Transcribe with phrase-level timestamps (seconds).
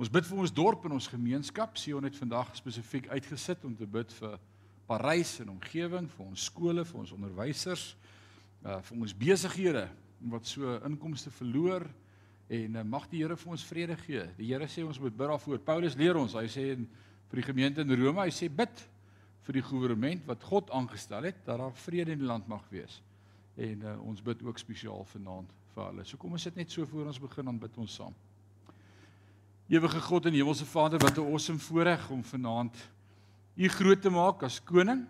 [0.00, 1.74] Ons bid vir ons dorp en ons gemeenskap.
[1.76, 4.38] Sion het vandag spesifiek uitgesit om te bid vir
[4.88, 7.82] Parys en omgewing, vir ons skole, vir ons onderwysers,
[8.64, 9.82] uh vir ons besighede
[10.32, 11.84] wat so inkomste verloor
[12.48, 14.24] en uh, mag die Here vir ons vrede gee.
[14.38, 15.60] Die Here sê ons moet bid daarvoor.
[15.68, 16.88] Paulus leer ons, hy sê in
[17.28, 18.82] vir die gemeente in Rome, hy sê bid
[19.44, 23.02] vir die regering wat God aangestel het dat daar vrede in die land mag wees.
[23.60, 26.08] En uh, ons bid ook spesiaal vanaand vir hulle.
[26.08, 28.16] So kom ons sit net so voor ons begin dan bid ons saam.
[29.70, 32.76] Ewige God en Hemelse Vader, wat 'n awesome voorreg om vanaand
[33.56, 35.06] U groot te maak as koning.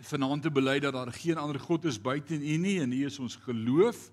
[0.00, 3.18] Vanaand te bely dat daar geen ander God is buite U nie en U is
[3.18, 4.10] ons geloof.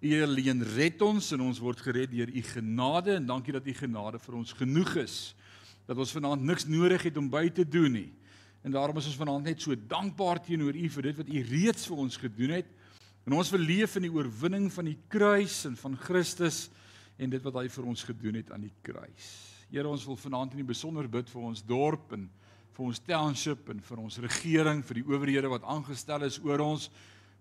[0.00, 3.72] U alleen red ons en ons word gered deur U genade en dankie dat U
[3.72, 5.34] genade vir ons genoeg is.
[5.86, 8.12] Dat ons vanaand niks nodig het om by te doen nie.
[8.62, 11.86] En daarom is ons vanaand net so dankbaar teenoor U vir dit wat U reeds
[11.86, 12.66] vir ons gedoen het.
[13.26, 16.70] En ons wil leef in die oorwinning van die kruis en van Christus
[17.18, 19.28] en dit wat hy vir ons gedoen het aan die kruis.
[19.70, 22.28] Here, ons wil vanaand in die besonder bid vir ons dorp en
[22.74, 26.88] vir ons township en vir ons regering, vir die owerhede wat aangestel is oor ons.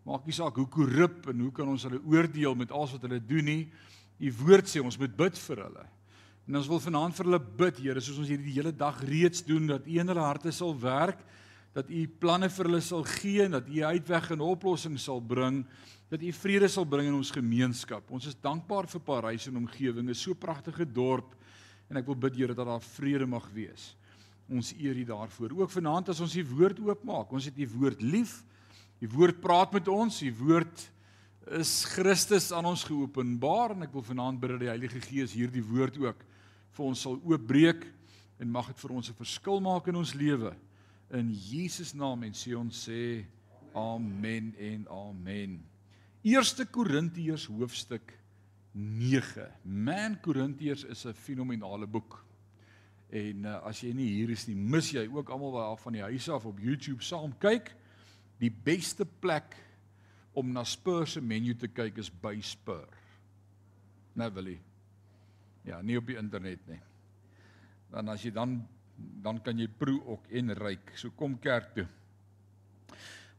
[0.06, 3.22] Maak nie saak hoe korrup en hoe kan ons hulle oordeel met alles wat hulle
[3.23, 3.62] doen nie.
[4.22, 5.86] U woord sê ons moet bid vir hulle.
[6.44, 9.69] En ons wil vanaand vir hulle bid, Here, soos ons hierdie hele dag reeds doen
[9.69, 11.22] dat U in hulle harte sal werk,
[11.73, 15.63] dat U planne vir hulle sal gee en dat U uitweg en oplossing sal bring
[16.13, 18.05] dat U vrede sal bring in ons gemeenskap.
[18.13, 21.33] Ons is dankbaar vir Parys en omgewing, 'n so pragtige dorp
[21.89, 23.95] en ek wil bid Here dat daar vrede mag wees.
[24.49, 25.51] Ons eer U daarvoor.
[25.57, 28.44] Ook vanaand as ons U woord oopmaak, ons het U woord lief.
[29.01, 30.91] U woord praat met ons, U woord
[31.59, 35.63] is Christus aan ons geopenbaar en ek wil vanaand bid dat die Heilige Gees hierdie
[35.63, 36.23] woord ook
[36.73, 37.83] vir ons sal oopbreek
[38.39, 40.55] en mag dit vir ons 'n verskil maak in ons lewe.
[41.14, 43.22] In Jesus naam en sê ons sê
[43.78, 45.59] amen en amen.
[46.25, 48.16] 1 Korintiërs hoofstuk
[48.73, 49.45] 9.
[49.61, 52.25] Man Korintiërs is 'n fenominale boek.
[53.11, 56.02] En uh, as jy nie hier is nie, mis jy ook almal wat van die
[56.02, 57.69] huis af op YouTube saam kyk.
[58.39, 59.53] Die beste plek
[60.34, 62.90] om na Spur se menu te kyk is by Spur.
[64.16, 64.59] Nou wil jy.
[65.63, 66.81] Ja, nie op die internet nie.
[67.91, 68.63] Dan as jy dan
[68.96, 70.94] dan kan jy proe ook en ryk.
[71.00, 71.88] So kom kerk toe.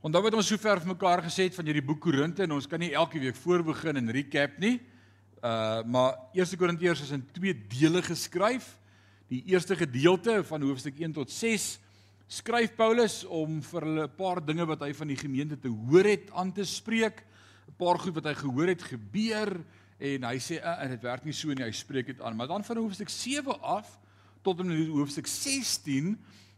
[0.05, 2.81] Onthou wat ons sover vir mekaar gesê het van hierdie boek Korinte en ons kan
[2.81, 4.77] nie elke week voorbegin en recap nie.
[5.45, 8.75] Uh maar 1 Korintiërs is in twee dele geskryf.
[9.33, 11.79] Die eerste gedeelte van hoofstuk 1 tot 6
[12.29, 16.05] skryf Paulus om vir hulle 'n paar dinge wat hy van die gemeente te hoor
[16.05, 17.25] het aan te spreek.
[17.69, 19.65] 'n Paar goed wat hy gehoor het gebeur
[19.99, 22.37] en hy sê uh, en dit werk nie so nie, hy spreek dit aan.
[22.37, 23.99] Maar dan van hoofstuk 7 af
[24.44, 26.15] tot en met hoofstuk 16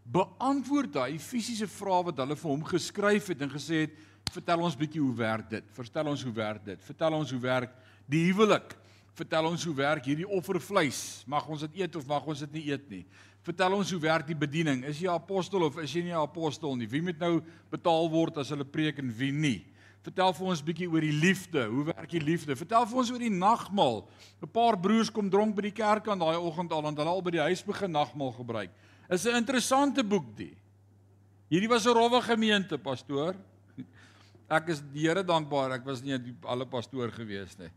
[0.07, 3.95] beantwoord hy fisiese vrae wat hulle vir hom geskryf het en gesê het
[4.35, 5.69] vertel ons bietjie hoe werk dit.
[5.75, 6.83] Vertel ons hoe werk dit.
[6.83, 7.73] Vertel ons hoe werk
[8.11, 8.75] die huwelik.
[9.17, 11.23] Vertel ons hoe werk hierdie offervleis.
[11.31, 13.05] Mag ons dit eet of mag ons dit nie eet nie.
[13.47, 14.83] Vertel ons hoe werk die bediening.
[14.85, 16.87] Is jy 'n apostel of is jy nie 'n apostel nie?
[16.87, 19.65] Wie moet nou betaal word as hulle preek en wie nie
[20.07, 21.65] Vertel vir ons bietjie oor die liefde.
[21.67, 22.55] Hoe werk die liefde?
[22.59, 24.05] Vertel vir ons oor die nagmaal.
[24.43, 27.23] 'n Paar broers kom dronk by die kerk aan daai oggend al en hulle al
[27.23, 28.71] by die huis begin nagmaal gebruik.
[29.11, 30.55] Is 'n interessante boek die.
[31.51, 33.35] Hierdie was 'n rowwe gemeente, pastoor.
[34.49, 36.15] Ek is die Here dankbaar ek was nie
[36.45, 37.71] alle pastoor gewees nie.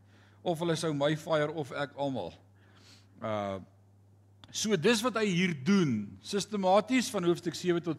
[0.44, 2.34] Of hulle sou my fire of ek almal.
[3.22, 3.60] Uh
[4.52, 6.18] so dis wat hy hier doen.
[6.22, 7.98] Sistematies van hoofstuk 7 tot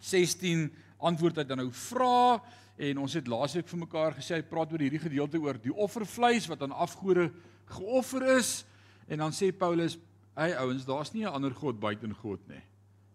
[0.00, 0.70] 16
[1.02, 2.40] antwoord hy dan nou vra
[2.78, 6.48] en ons het laasweek vir mekaar gesê hy praat oor hierdie gedeelte oor die offervleis
[6.48, 7.30] wat aan afgode
[7.66, 8.64] geoffer is
[9.08, 9.98] en dan sê Paulus
[10.32, 12.62] Hey ouens, daar's nie 'n ander god buite God nie.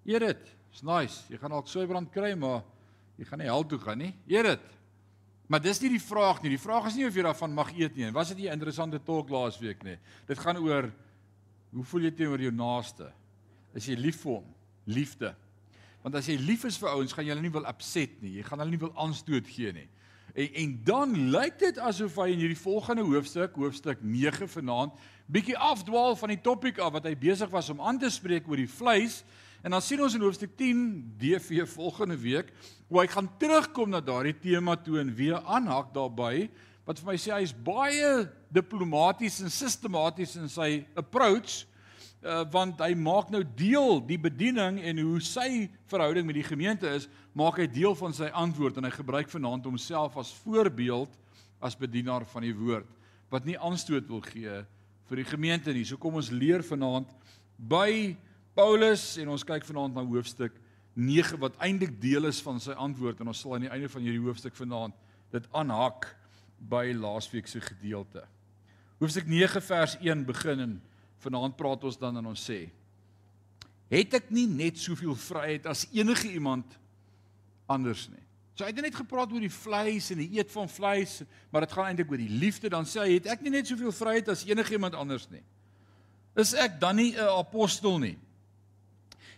[0.05, 0.43] Eer dit.
[0.71, 1.25] Dis nice.
[1.29, 2.63] Jy gaan dalk soeibrand kry, maar
[3.17, 4.13] jy gaan nie hel toe gaan nie.
[4.27, 4.65] Eer dit.
[5.47, 6.49] Maar dis nie die vraag nie.
[6.49, 8.11] Die vraag is nie of jy daarvan mag eet nie.
[8.11, 9.97] Was dit 'n interessante talk laasweek nie?
[10.27, 10.91] Dit gaan oor
[11.71, 13.11] hoe voel jy teenoor jou naaste?
[13.73, 14.45] Is jy lief vir hom?
[14.85, 15.35] Liefde.
[16.03, 18.37] Want as jy lief is vir ouens, gaan jy hulle nie wil upset nie.
[18.37, 19.87] Jy gaan hulle nie wil aanstoot gee nie.
[20.37, 24.93] En en dan lyk dit asof hy in hierdie volgende hoofstuk, hoofstuk 9 vanaand,
[25.25, 28.61] bietjie afdwaal van die topik af wat hy besig was om aan te spreek oor
[28.61, 29.23] die vleis.
[29.65, 30.83] En dan sien ons in hoofstuk 10
[31.17, 32.53] DV volgende week
[32.87, 36.47] hoe hy gaan terugkom na daardie tema toe en weer aanhak daarbey
[36.87, 38.11] wat vir my sê hy is baie
[38.55, 41.65] diplomaties en sistematies in sy approach
[42.27, 46.89] uh, want hy maak nou deel die bediening en hoe sy verhouding met die gemeente
[46.91, 47.07] is,
[47.37, 51.13] maak hy deel van sy antwoord en hy gebruik vanaand homself as voorbeeld
[51.63, 52.89] as bedienaar van die woord
[53.31, 54.61] wat nie aanstoot wil gee
[55.07, 55.83] vir die gemeente nie.
[55.87, 57.09] So kom ons leer vanaand
[57.57, 58.15] by
[58.55, 60.55] Paulus en ons kyk vanaand na hoofstuk
[60.97, 64.05] 9 wat eintlik deel is van sy antwoord en ons sal aan die einde van
[64.05, 64.95] hierdie hoofstuk vanaand
[65.35, 66.07] dit aanhak
[66.57, 68.23] by laasweek se gedeelte.
[68.97, 70.77] Hoofstuk 9 vers 1 begin en
[71.23, 72.69] Vanaand praat ons dan en ons sê:
[73.89, 76.65] "Het ek nie net soveel vryheid as enige iemand
[77.65, 78.23] anders nie?"
[78.57, 81.21] So hy het net gepraat oor die vleis en die eet van vleis,
[81.51, 82.69] maar dit gaan eintlik oor die liefde.
[82.69, 85.43] Dan sê hy: "Het ek nie net soveel vryheid as enige iemand anders nie?"
[86.37, 88.17] Is ek dan nie 'n apostel nie?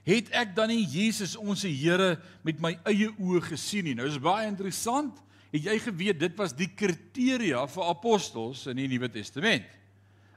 [0.04, 3.94] Het ek dan nie Jesus ons Here met my eie oë gesien nie?
[3.94, 5.20] Nou is baie interessant.
[5.52, 9.66] Het jy geweet dit was die kriteria vir apostels in die Nuwe Testament?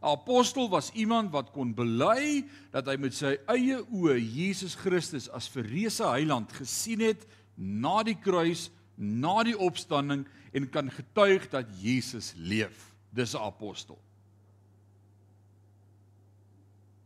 [0.03, 5.29] 'n Apostel was iemand wat kon bely dat hy met sy eie oë Jesus Christus
[5.31, 7.23] as verreëse heiland gesien het
[7.55, 12.91] na die kruis, na die opstanding en kan getuig dat Jesus leef.
[13.15, 13.99] Dis 'n apostel.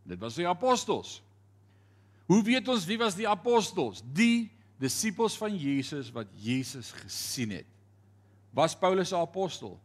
[0.07, 1.23] Dit was die apostels.
[2.27, 4.03] Hoe weet ons wie was die apostels?
[4.13, 7.67] Die disippels van Jesus wat Jesus gesien het.
[8.51, 9.81] Was Paulus 'n apostel?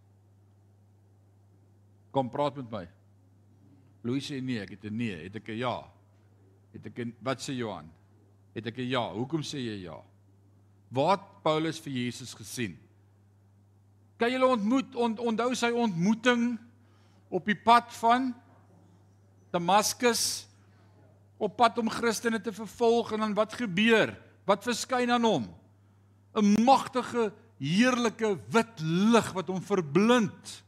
[2.12, 2.88] Kom praat met my.
[4.02, 5.92] Louis sê nee, ek het 'n nee, het ek 'n ja.
[6.74, 7.92] Het ek 'n wat sê Johan?
[8.54, 9.12] Het ek 'n ja.
[9.14, 10.02] Hoekom sê jy ja?
[10.90, 12.78] Waar Paulus vir Jesus gesien?
[14.18, 16.60] Kan julle ontmoet on, onthou sy ontmoeting
[17.30, 18.34] op die pad van
[19.52, 20.48] Damaskus
[21.42, 24.14] op pad om Christene te vervolg en dan wat gebeur?
[24.46, 25.48] Wat verskyn aan hom?
[26.36, 30.64] 'n Magtige, heerlike wit lig wat hom verblind.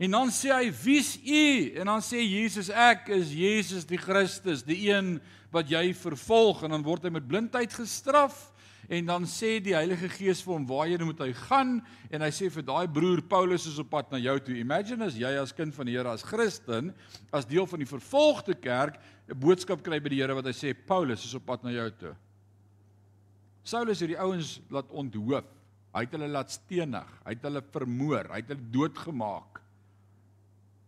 [0.00, 4.62] En dan sê hy: "Wie's u?" En dan sê Jesus: "Ek is Jesus die Christus,
[4.64, 5.20] die een
[5.52, 8.48] wat jy vervolg." En dan word hy met blindheid gestraf.
[8.88, 11.76] En dan sê die Heilige Gees vir hom waarheen moet hy gaan
[12.10, 14.56] en hy sê vir daai broer Paulus is op pad na jou toe.
[14.58, 16.90] Imagine as jy as kind van die Here as Christen
[17.30, 18.98] as deel van die vervolgde kerk
[19.28, 21.90] 'n boodskap kry by die Here wat hy sê Paulus is op pad na jou
[21.90, 22.16] toe.
[23.62, 25.44] Saulus het die ouens laat onthoof.
[25.94, 29.59] Hy het hulle laat stenig, hy het hulle vermoor, hy het hulle doodgemaak.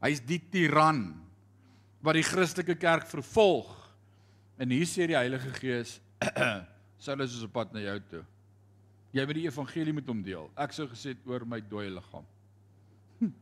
[0.02, 1.04] Hy's die tiran
[2.02, 3.70] wat die Christelike kerk vervolg.
[4.58, 6.00] En hier sê die Heilige Gees
[7.02, 8.22] Saulus is op pad na jou toe.
[9.12, 10.46] Jy moet die evangelie met hom deel.
[10.56, 12.24] Ek sou gesê oor my dooie liggaam.
[13.20, 13.32] Hm.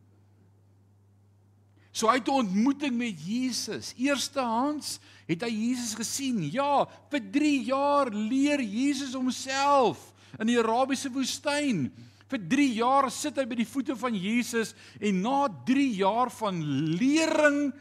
[1.92, 3.92] So hy het 'n ontmoeting met Jesus.
[3.96, 4.98] Eerstehands
[5.28, 6.42] het hy Jesus gesien.
[6.50, 11.92] Ja, vir 3 jaar leer Jesus homself in die Arabiese woestyn.
[12.30, 16.62] Vir 3 jaar sit hy by die voete van Jesus en na 3 jaar van
[16.96, 17.72] lering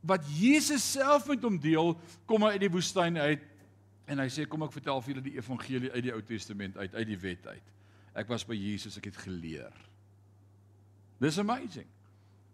[0.00, 1.92] wat Jesus self met hom deel,
[2.24, 3.44] kom hy uit die woestyn uit
[4.10, 6.94] En hy sê kom ek vertel vir julle die evangelie uit die Ou Testament uit,
[6.96, 7.66] uit die wet uit.
[8.18, 9.74] Ek was by Jesus, ek het geleer.
[11.22, 11.86] Dis amazing.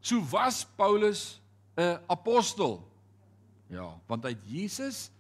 [0.05, 1.41] So was Paulus
[1.79, 2.85] 'n apostel.
[3.73, 5.11] Ja, want hy het Jesus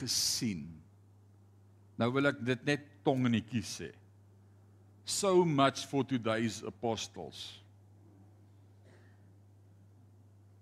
[0.00, 0.82] gesien.
[1.96, 3.92] Nou wil ek dit net tong in die kies sê.
[5.06, 7.62] So much for today's apostles.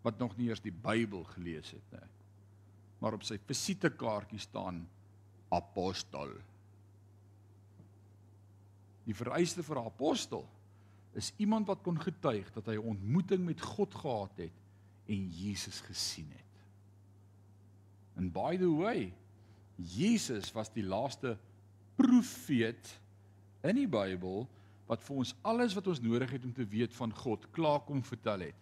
[0.04, 2.10] Wat nog nie eers die Bybel gelees het nie.
[3.00, 4.82] Maar op sy visitekaartjie staan
[5.52, 6.34] apostel.
[9.08, 10.44] Die vereiste vir 'n apostel
[11.16, 14.56] is iemand wat kon getuig dat hy 'n ontmoeting met God gehad het
[15.08, 16.52] en Jesus gesien het.
[18.16, 19.12] And by the way,
[19.76, 21.38] Jesus was die laaste
[21.96, 23.00] profeet
[23.64, 24.44] in die Bybel
[24.88, 28.02] wat vir ons alles wat ons nodig het om te weet van God klaar kom
[28.04, 28.60] vertel het.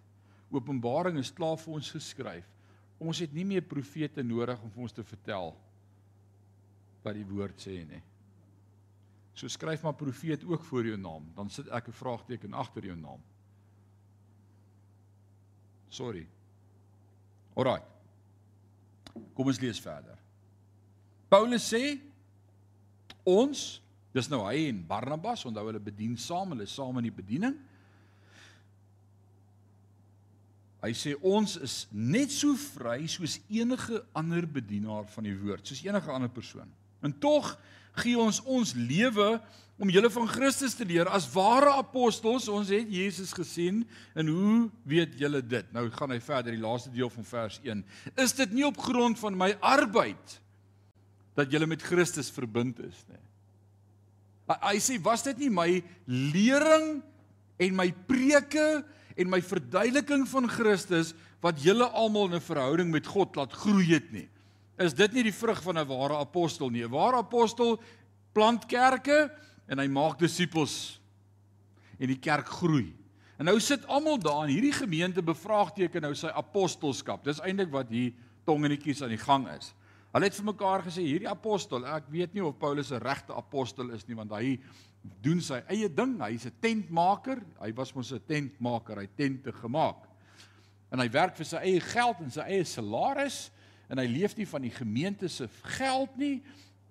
[0.52, 2.46] Openbaring is klaar vir ons geskryf.
[3.02, 5.54] Ons het nie meer profete nodig om vir ons te vertel
[7.02, 7.98] wat die woord sê nê.
[9.34, 12.96] So skryf maar profeet ook voor jou naam, dan sit ek 'n vraagteken agter jou
[12.96, 13.20] naam.
[15.88, 16.26] Sorry.
[17.56, 17.82] Alraai.
[19.34, 20.18] Kom ons lees verder.
[21.28, 22.00] Paulus sê
[23.24, 23.82] ons,
[24.12, 27.56] dis nou hy en Barnabas, onthou hulle bedien saam, hulle is saam in die bediening.
[30.82, 35.84] Hy sê ons is net so vry soos enige ander bedienaar van die woord, soos
[35.86, 36.70] enige ander persoon.
[37.06, 37.54] En tog
[38.02, 39.36] gee ons ons lewe
[39.82, 42.48] om julle van Christus te leer as ware apostels.
[42.50, 43.82] Ons het Jesus gesien
[44.18, 45.72] en hoe weet julle dit?
[45.74, 47.82] Nou gaan hy verder die laaste deel van vers 1.
[48.22, 50.38] Is dit nie op grond van my arbeid
[51.38, 53.22] dat julle met Christus verbind is nie?
[54.48, 57.02] Hy sê was dit nie my lering
[57.58, 58.82] en my preke
[59.16, 63.86] en my verduideliking van Christus wat julle almal in 'n verhouding met God laat groei
[63.94, 64.28] het nie?
[64.80, 66.82] is dit nie die vrug van 'n ware apostel nie.
[66.84, 67.80] 'n Ware apostel
[68.32, 69.30] plant kerke
[69.66, 71.00] en hy maak disippels
[71.98, 72.94] en die kerk groei.
[73.38, 77.24] En nou sit almal daar in hierdie gemeente bevraagteken nou sy apostelskap.
[77.24, 78.12] Dis eintlik wat hier
[78.44, 79.74] tongenetjies aan die gang is.
[80.12, 83.90] Hulle het vir mekaar gesê hierdie apostel, ek weet nie of Paulus 'n regte apostel
[83.96, 84.60] is nie want hy
[85.24, 86.20] doen sy eie ding.
[86.20, 87.42] Hy's 'n tentmaker.
[87.60, 88.98] Hy was mos 'n tentmaker.
[88.98, 90.08] Hy tente gemaak.
[90.92, 93.50] En hy werk vir sy eie geld en sy eie salaris
[93.88, 96.42] en hy leef nie van die gemeente se geld nie.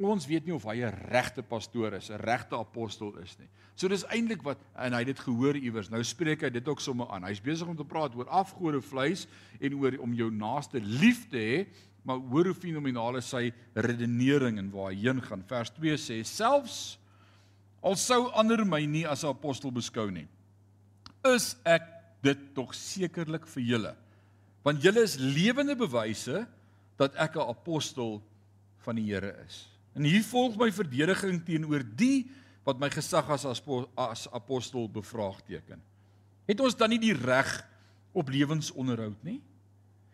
[0.01, 3.47] Ons weet nie of hy 'n regte pastoor is, 'n regte apostel is nie.
[3.75, 5.89] So dis eintlik wat en hy het dit gehoor iewers.
[5.89, 7.23] Nou spreek hy dit ook sommer aan.
[7.23, 9.27] Hy's besig om te praat oor afgode vleis
[9.59, 11.67] en oor om jou naaste lief te hê,
[12.03, 15.43] maar hoor hoe fenomenaal is sy redenering en waar hy heen gaan.
[15.47, 16.97] Vers 2 sê selfs
[17.81, 20.27] al sou ander my nie as 'n apostel beskou nie,
[21.25, 21.81] is ek
[22.21, 23.95] dit tog sekerlik vir julle.
[24.63, 26.47] Want julle is lewende bewyse
[26.97, 28.21] dat ek 'n apostel
[28.85, 29.67] van die Here is.
[29.95, 32.29] En hier volg my verdediging teenoor die
[32.63, 35.81] wat my gesag as as apostel bevraagteken.
[36.45, 37.49] Het ons dan nie die reg
[38.13, 39.41] op lewensonderhoud nie?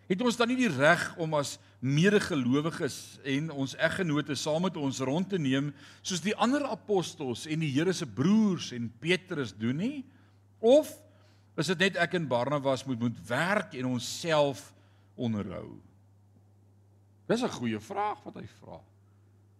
[0.08, 5.02] Het ons dan nie die reg om as medegelowiges en ons eggenote saam met ons
[5.04, 9.78] rond te neem soos die ander apostels en die Here se broers en Petrus doen
[9.78, 10.06] nie?
[10.64, 10.90] Of
[11.60, 14.72] is dit net ek en Barnabas moet moet werk en onsself
[15.16, 15.78] onderhou?
[17.28, 18.80] Dis 'n goeie vraag wat hy vra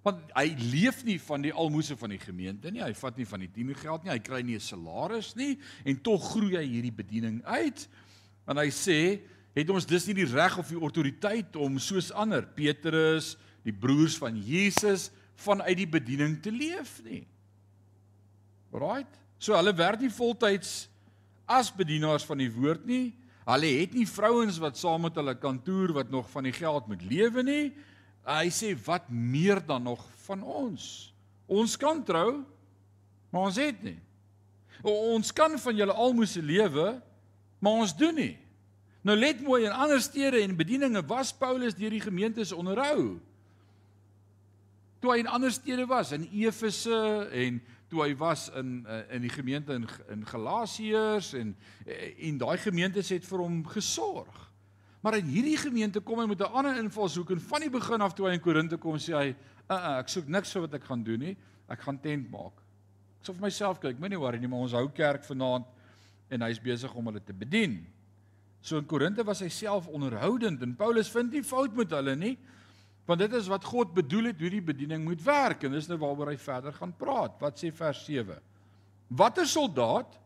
[0.08, 2.84] want hy leef nie van die almoses van die gemeente nie.
[2.84, 4.14] Hy vat nie van die tiende geld nie.
[4.14, 7.88] Hy kry nie 'n salaris nie en tog groei hy hierdie bediening uit.
[8.46, 9.20] Want hy sê,
[9.58, 13.34] het ons dus nie die reg of die autoriteit om soos ander Petrus,
[13.66, 15.10] die broers van Jesus
[15.42, 17.24] vanuit die bediening te leef nie.
[18.74, 19.10] Right?
[19.42, 20.86] So hulle werk nie voltyds
[21.48, 23.16] as bedienaars van die woord nie.
[23.48, 27.06] Hulle het nie vrouens wat saam met hulle kantoor wat nog van die geld moet
[27.08, 27.68] lewe nie.
[28.28, 31.14] Hy sê wat meer dan nog van ons?
[31.48, 32.44] Ons kan trou,
[33.32, 33.98] maar ons het nie.
[34.84, 36.90] Ons kan van julle almoese lewe,
[37.64, 38.36] maar ons doen nie.
[39.08, 43.16] Nou let mooi in ander stede en bedieninge was Paulus deur die gemeentes onderhou.
[45.00, 46.98] Toe hy in ander stede was in Efese
[47.32, 51.56] en toe hy was in eh, in die gemeente in in Galasiërs en
[51.88, 54.44] en daai gemeentes het vir hom gesorg.
[55.00, 58.14] Maar in hierdie gemeente kom hy met 'n ander invalshoek en van die begin af
[58.14, 59.36] toe hy in Korinte kom sê hy,
[59.70, 61.38] "Uh uh, ek soek niks vir wat ek gaan doen nie.
[61.70, 62.60] Ek gaan tent maak."
[63.22, 65.66] Ek sê vir myself, kyk, moenie worry nie, maar ons hou kerk vanaand
[66.30, 67.88] en hy's besig om hulle te bedien.
[68.68, 72.34] So in Korinte was hy self onderhoudend en Paulus vind nie fout met hulle nie.
[73.08, 75.96] Want dit is wat God bedoel het hoe die bediening moet werk en dis nou
[76.02, 77.38] waaroor hy verder gaan praat.
[77.40, 78.42] Wat sê vers 7?
[79.08, 80.20] Watter soldaat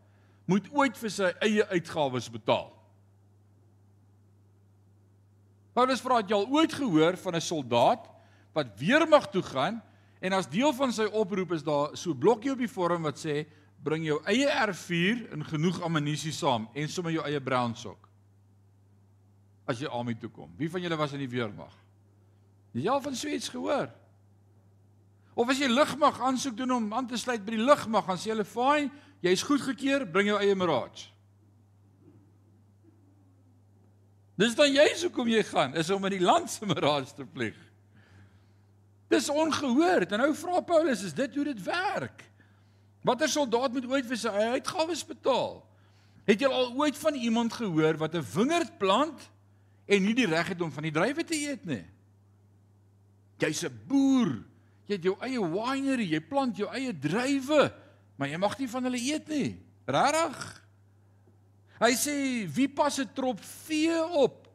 [0.50, 2.72] moet ooit vir sy eie uitgawes betaal?
[5.72, 8.10] Paulus vra het jy al ooit gehoor van 'n soldaat
[8.52, 9.80] wat weermag toe gaan
[10.20, 13.46] en as deel van sy oproep is daar so blokkie op die vorm wat sê
[13.82, 18.11] bring jou eie R4 en genoeg ammunisie saam en sommer jou eie brown sok.
[19.72, 20.50] As jy aan my toe kom.
[20.60, 21.72] Wie van julle was in die weermag?
[22.76, 23.88] Jy al van Swets gehoor?
[25.32, 28.34] Of as jy lugmag aansoek doen om aan te sluit by die lugmag, dan sê
[28.34, 28.90] hulle, "Fine,
[29.24, 31.12] jy's goedgekeur, bring jou eie Mirage."
[34.38, 37.26] Dis dan jy se kom jy gaan is om in die land se mirage te
[37.34, 37.58] vlieg.
[39.12, 40.14] Dis ongehoord.
[40.14, 42.24] En nou vra Paulus, is dit hoe dit werk?
[43.04, 45.60] Watter soldaat moet ooit vir sy uitgawes betaal?
[46.24, 49.28] Het jy al ooit van iemand gehoor wat 'n wingerd plant
[49.86, 51.84] en nie die reg het om van die druiwe te eet nie?
[53.42, 54.44] Jy's 'n boer.
[54.86, 57.72] Jy het jou eie winery, jy plant jou eie druiwe,
[58.16, 59.58] maar jy mag nie van hulle eet nie.
[59.86, 60.62] Regtig?
[61.80, 64.48] Hy sê wie pas 'n trop vee op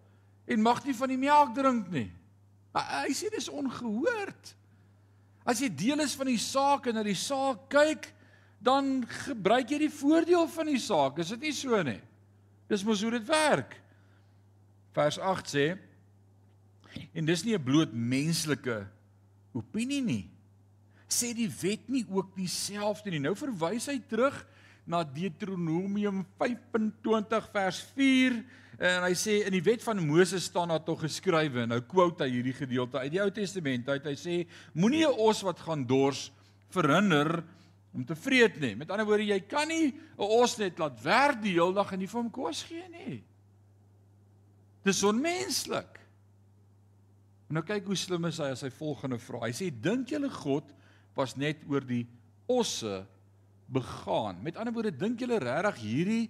[0.47, 2.11] en mag nie van die melk drink nie.
[2.73, 4.55] Hy sê dis ongehoord.
[5.47, 8.13] As jy deel is van die saak en na die saak kyk,
[8.59, 11.19] dan gebruik jy die voordeel van die saak.
[11.19, 12.01] Is dit nie so nie?
[12.67, 13.77] Dis mos hoe dit werk.
[14.97, 15.65] Vers 8 sê
[17.13, 18.87] en dis nie 'n bloot menslike
[19.53, 20.25] opinie nie.
[21.07, 23.19] Sê die wet nie ook dieselfde nie.
[23.19, 24.45] Nou verwys hy terug
[24.87, 28.39] na Deuteronomium 25 vers 4
[28.77, 32.29] en hy sê in die wet van Moses staan daar tog geskrywe nou quote hy
[32.37, 34.35] hierdie gedeelte uit die Ou Testament uit hy sê
[34.73, 36.31] moenie 'n os wat gaan dors
[36.69, 37.43] verhinder
[37.93, 41.41] om te vreet nie met ander woorde jy kan nie 'n os net laat werk
[41.41, 43.23] die hele dag en nie vir hom kos gee nie
[44.87, 45.99] dis onmenslik
[47.51, 50.73] nou kyk hoe slim is hy as hy volgende vra hy sê dink julle God
[51.17, 52.05] was net oor die
[52.47, 53.01] osse
[53.67, 54.41] begaan.
[54.43, 56.25] Met ander woorde, dink julle regtig hierdie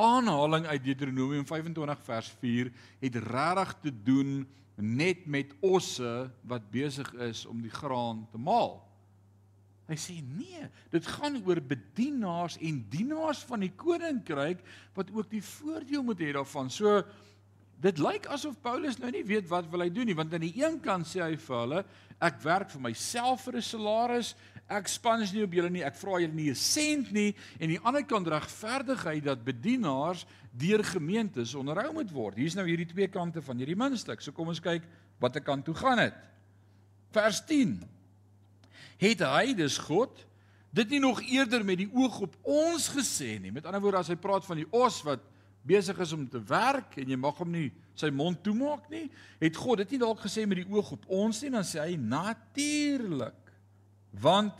[0.00, 2.70] aanhaling uit Deuteronomium 25 vers 4
[3.02, 4.30] het regtig te doen
[4.76, 8.80] net met osse wat besig is om die graan te maal?
[9.90, 14.62] Hy sê nee, dit gaan oor bedienaars en dienaars van die koninkryk
[14.96, 16.70] wat ook die voordeel moet hê daarvan.
[16.72, 17.02] So
[17.82, 20.54] dit lyk asof Paulus nou nie weet wat wil hy doen nie, want aan die
[20.62, 21.84] een kant sê hy vir hulle,
[22.22, 24.34] ek werk vir myself vir 'n salaris,
[24.72, 25.82] Ek spans nie op julle nie.
[25.84, 30.24] Ek vra julle nie 'n sent nie en aan die ander kant regverdigheid dat bedienaars
[30.52, 32.36] deur gemeentes onderhou moet word.
[32.36, 34.20] Hier's nou hierdie twee kante van hierdie muntstuk.
[34.20, 34.82] So kom ons kyk
[35.18, 36.14] watter kant toe gaan dit.
[37.10, 37.82] Vers 10.
[38.98, 40.26] Het hy dus God
[40.72, 43.50] dit nie nog eerder met die oog op ons gesê nie.
[43.50, 45.20] Met ander woorde as hy praat van die os wat
[45.66, 49.06] besig is om te werk en jy mag hom nie sy mond toemaak nie,
[49.42, 51.96] het God dit nie dalk gesê met die oog op ons nie, dan sê hy
[52.00, 53.52] natuurlik.
[54.22, 54.56] Want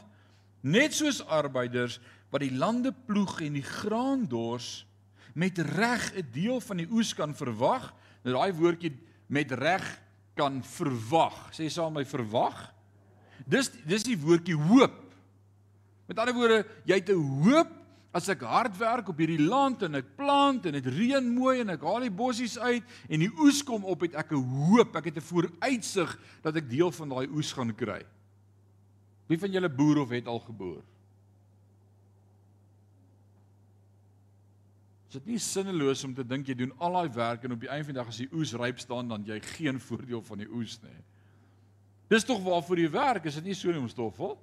[0.62, 1.98] net soos arbeiders
[2.32, 4.84] wat die lande ploeg en die graan dors
[5.32, 7.92] met reg 'n deel van die oes kan verwag,
[8.22, 8.92] nou daai woordjie
[9.28, 9.84] met reg
[10.36, 11.52] kan verwag.
[11.52, 12.72] Sê saam my verwag.
[13.46, 15.14] Dis dis die woordjie hoop.
[16.06, 17.81] Met ander woorde, jy het 'n hoop
[18.12, 21.72] As ek hard werk op hierdie land en ek plant en dit reën mooi en
[21.72, 25.08] ek haal die bossies uit en die oes kom op, het ek 'n hoop, ek
[25.08, 28.04] het 'n vooruitsig dat ek deel van daai oes gaan kry.
[29.28, 30.82] Wie van julle boer of het al geboer?
[35.08, 37.68] Is dit nie sinneloos om te dink jy doen al daai werk en op die
[37.68, 40.48] einde van die dag as die oes ryp staan dan jy geen voordeel van die
[40.48, 41.02] oes nie.
[42.08, 44.38] Dis tog waarvoor jy werk, is dit nie so nie om stoffel?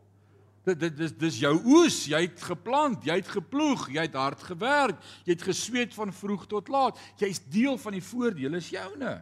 [0.69, 4.43] Dit dit dis dis jou oes, jy het geplant, jy het geploeg, jy het hard
[4.51, 6.99] gewerk, jy het gesweet van vroeg tot laat.
[7.21, 9.15] Jy's deel van die voordeel is joune.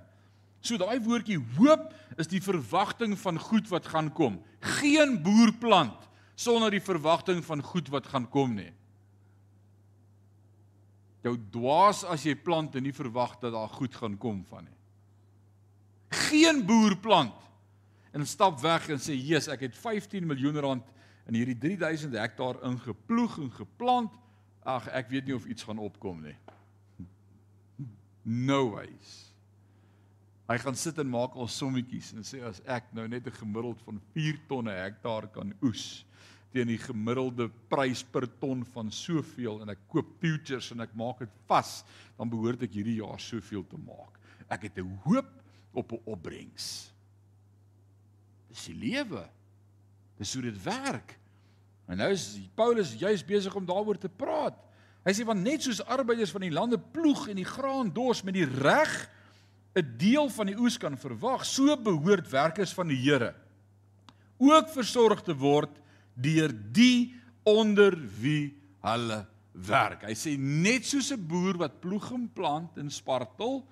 [0.60, 4.42] So daai woordjie hoop is die verwagting van goed wat gaan kom.
[4.82, 8.72] Geen boer plant sonder die verwagting van goed wat gaan kom nie.
[11.26, 14.78] Jou dwaas as jy plant en nie verwag dat daar goed gaan kom van nie.
[16.30, 17.36] Geen boer plant
[18.14, 20.86] en stap weg en sê: "Jesus, ek het 15 miljoen rand
[21.28, 24.14] in hierdie 3000 hektaar ingeploeg en geplant.
[24.68, 26.36] Ag, ek weet nie of iets gaan opkom nie.
[28.24, 29.28] No ways.
[30.48, 33.82] Hy gaan sit en maak al sommetjies en sê as ek nou net 'n gemiddeld
[33.84, 36.06] van 4 tonne hektaar kan oes
[36.54, 41.20] teen die gemiddelde prys per ton van soveel en ek koop futures en ek maak
[41.20, 41.84] dit vas,
[42.18, 44.18] dan behoort ek hierdie jaar soveel te maak.
[44.50, 45.30] Ek het 'n hoop
[45.74, 46.92] op 'n opbrengs.
[48.50, 49.30] Dis die lewe.
[50.18, 51.18] Dis hoe dit werk.
[51.88, 54.58] En nou is Paulus juis besig om daaroor te praat.
[55.08, 58.34] Hy sê want net soos arbeiders van die lande ploeg en die graan dors met
[58.34, 59.10] die reg
[59.76, 63.36] 'n deel van die oes kan verwag, so behoort werkers van die Here
[64.38, 65.74] ook versorg te word
[66.18, 67.16] deur die
[67.48, 69.24] onder wie hulle
[69.68, 70.06] werk.
[70.06, 73.66] Hy sê net soos 'n boer wat ploeg en plant en spartel,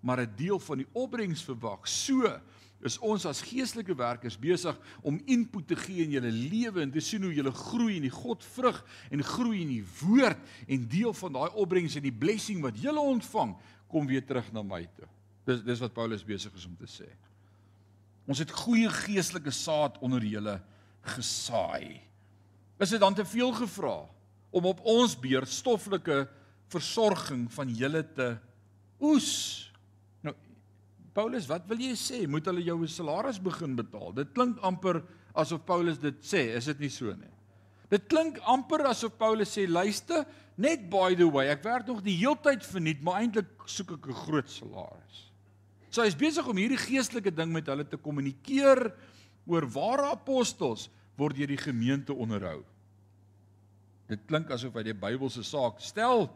[0.00, 2.40] maar 'n deel van die opbrengs verwag, so
[2.84, 7.00] is ons as geestelike werkers besig om input te gee in julle lewe en te
[7.00, 11.16] sien hoe julle groei in die God vrug en groei in die woord en deel
[11.16, 13.54] van daai opbrengs en die blessing wat julle ontvang
[13.88, 15.08] kom weer terug na my toe.
[15.48, 17.08] Dis dis wat Paulus besig is om te sê.
[18.28, 20.58] Ons het goeie geestelike saad onder julle
[21.14, 22.00] gesaai.
[22.80, 24.02] Is dit dan te veel gevra
[24.54, 26.24] om op ons beurt stoffelike
[26.72, 28.34] versorging van julle te
[29.00, 29.70] oes?
[31.14, 32.24] Paulus, wat wil jy sê?
[32.26, 34.12] Moet hulle jou 'n salaris begin betaal?
[34.12, 37.30] Dit klink amper asof Paulus dit sê, is dit nie so nie?
[37.88, 42.16] Dit klink amper asof Paulus sê, luister, net by the way, ek werk nog die
[42.16, 45.30] heeltyd verniet, maar eintlik soek ek 'n groot salaris.
[45.90, 48.92] So hy's besig om hierdie geestelike ding met hulle te kommunikeer
[49.46, 52.64] oor ware apostels word deur die gemeente onderhou.
[54.08, 56.28] Dit klink asof hy die Bybelse saak stel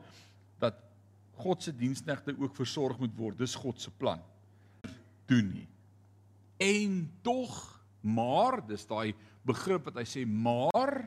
[0.61, 0.75] dat
[1.37, 3.39] God se diensknegte ook versorg moet word.
[3.39, 4.23] Dis God se plan
[5.31, 5.69] doen nie.
[6.59, 7.55] En tog
[8.01, 9.15] maar, dis daai
[9.47, 11.07] begrip wat hy sê maar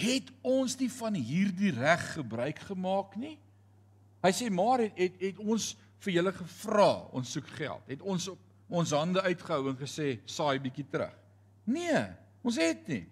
[0.00, 3.36] het ons nie van hierdie reg gebruik gemaak nie.
[4.24, 7.88] Hy sê maar het het, het ons vir julle gevra, ons soek geld.
[7.90, 11.14] Het ons op ons hande uitgehou en gesê saai bietjie terug.
[11.66, 12.04] Nee,
[12.46, 13.02] ons het nie.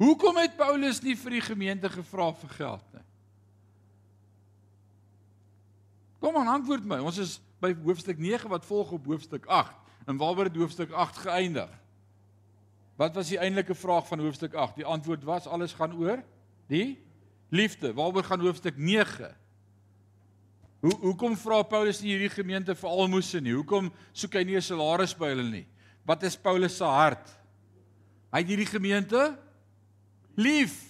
[0.00, 3.04] Hoekom het Paulus nie vir die gemeente gevra vir geld nie?
[6.18, 6.98] Kom aan, antwoord my.
[7.04, 9.74] Ons is by hoofstuk 9 wat volg op hoofstuk 8
[10.06, 11.70] en waaroor het hoofstuk 8 geëindig?
[12.98, 14.80] Wat was die eintlike vraag van hoofstuk 8?
[14.80, 16.22] Die antwoord was alles gaan oor
[16.66, 16.98] die
[17.48, 17.92] liefde.
[17.94, 19.36] Waaroor gaan hoofstuk 9?
[20.80, 23.54] Hoe hoekom vra Paulus nie hierdie gemeente vir almoses nie?
[23.54, 25.66] Hoekom soek hy nie 'n salaris by hulle nie?
[26.06, 27.28] Wat is Paulus se hart?
[28.32, 29.38] Hy het hierdie gemeente
[30.36, 30.87] lief.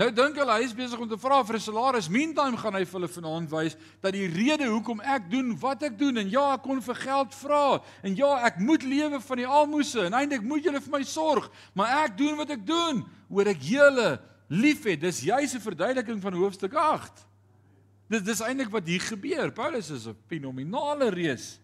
[0.00, 2.08] Nou dink hulle hy is besig om te vra vir 'n salaris.
[2.08, 5.98] Meantime gaan hy vir hulle vanaand wys dat die rede hoekom ek doen wat ek
[5.98, 9.46] doen en ja, ek kon vir geld vra en ja, ek moet lewe van die
[9.46, 13.46] almoses en eintlik moet julle vir my sorg, maar ek doen wat ek doen oor
[13.46, 15.00] ek julle liefhet.
[15.00, 17.26] Dis juis 'n verduideliking van hoofstuk 8.
[18.08, 19.52] Dis dis eintlik wat hier gebeur.
[19.52, 21.60] Paulus is 'n fenominale reus.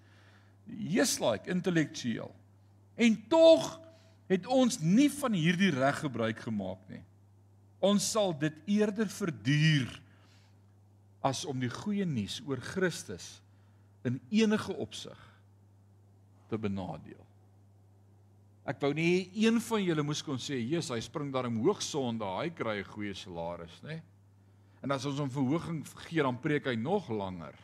[0.67, 2.35] Jesus like intellektueel.
[2.97, 3.81] En tog
[4.29, 7.03] het ons nie van hierdie reg gebruik gemaak nie.
[7.85, 9.91] Ons sal dit eerder verduur
[11.27, 13.37] as om die goeie nuus oor Christus
[14.07, 15.19] in enige opsig
[16.51, 17.23] te benadeel.
[18.67, 22.25] Ek wou nie een van julle moes kon sê, "Jesus, hy spring daarom hoog sonde,
[22.25, 24.03] hy kry 'n goeie salaris," nê?
[24.83, 27.55] En as ons hom verhoging gee, dan preek hy nog langer.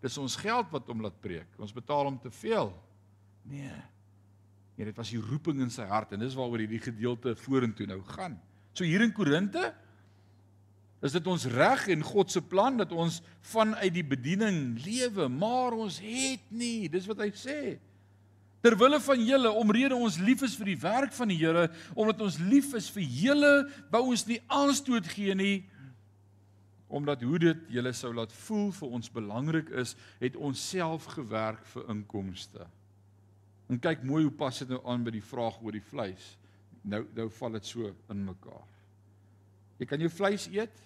[0.00, 1.48] Dis ons geld wat hom laat preek.
[1.58, 2.72] Ons betaal hom te veel.
[3.44, 3.82] Nee.
[4.76, 8.00] Nee, dit was die roeping in sy hart en dis waaroor hierdie gedeelte vorentoe nou
[8.14, 8.38] gaan.
[8.74, 9.70] So hier in Korinte
[11.00, 13.20] is dit ons reg en God se plan dat ons
[13.52, 17.60] vanuit die bediening lewe, maar ons het nie, dis wat hy sê.
[18.60, 22.36] Terwille van julle omrede ons lief is vir die werk van die Here, omdat ons
[22.44, 23.52] lief is vir julle,
[23.88, 25.58] wou ons nie aanstoot gee nie
[26.90, 31.62] omdat hoe dit julle sou laat voel vir ons belangrik is, het ons self gewerk
[31.70, 32.66] vir inkomste.
[33.70, 36.32] En kyk mooi hoe pas dit nou aan by die vraag oor die vleis.
[36.82, 38.66] Nou nou val dit so in mekaar.
[39.80, 40.82] Jy kan jou vleis eet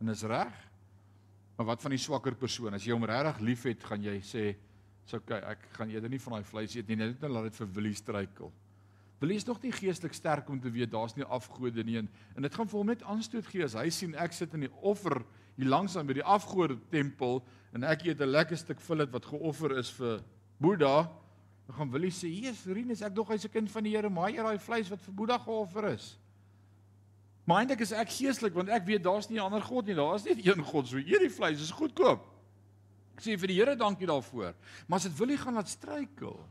[0.00, 0.54] en is reg.
[1.56, 2.74] Maar wat van die swakker persoon?
[2.74, 4.56] As jy hom regtig liefhet, gaan jy sê,
[5.04, 7.56] "Dis okay, ek gaan eerder nie van daai vleis eet nie, net nou laat dit
[7.56, 8.52] vir Willie struikel."
[9.20, 12.42] Willie is nog nie geestelik sterk om te weet daar's nie afgode nie en, en
[12.42, 15.22] dit gaan vir hom net aanstoot gee as hy sien ek sit in die offer
[15.56, 17.40] hier langs aan by die afgode tempel
[17.72, 20.20] en ek eet 'n lekker stuk fillet wat geoffer is vir
[20.60, 21.08] Boeddha.
[21.66, 24.28] Dan gaan Willie sê, "Jesus, Rinus, ek dog hy's 'n kind van die Here, maar
[24.28, 26.18] hy eet daai vleis wat vir Boeddha geoffer is."
[27.44, 30.24] Maar eintlik is ek geestelik want ek weet daar's nie 'n ander god nie, daar's
[30.24, 30.86] net een God.
[30.86, 32.24] So eet die vleis, is goedkoop.
[33.16, 34.54] Ek sê vir die Here dankie daarvoor.
[34.88, 36.48] Maar as dit wil nie gaan laat struikel.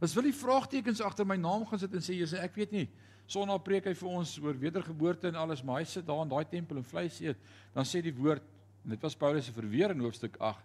[0.00, 2.88] As wil die vraagtekens agter my naam gaan sit en sê sê ek weet nie.
[3.26, 6.44] Sondag preek hy vir ons oor wedergeboorte en alles, maar hy sit daar in daai
[6.44, 7.36] tempel en vleis eet.
[7.74, 8.42] Dan sê die woord
[8.84, 10.62] en dit was Paulus se verweer in hoofstuk 8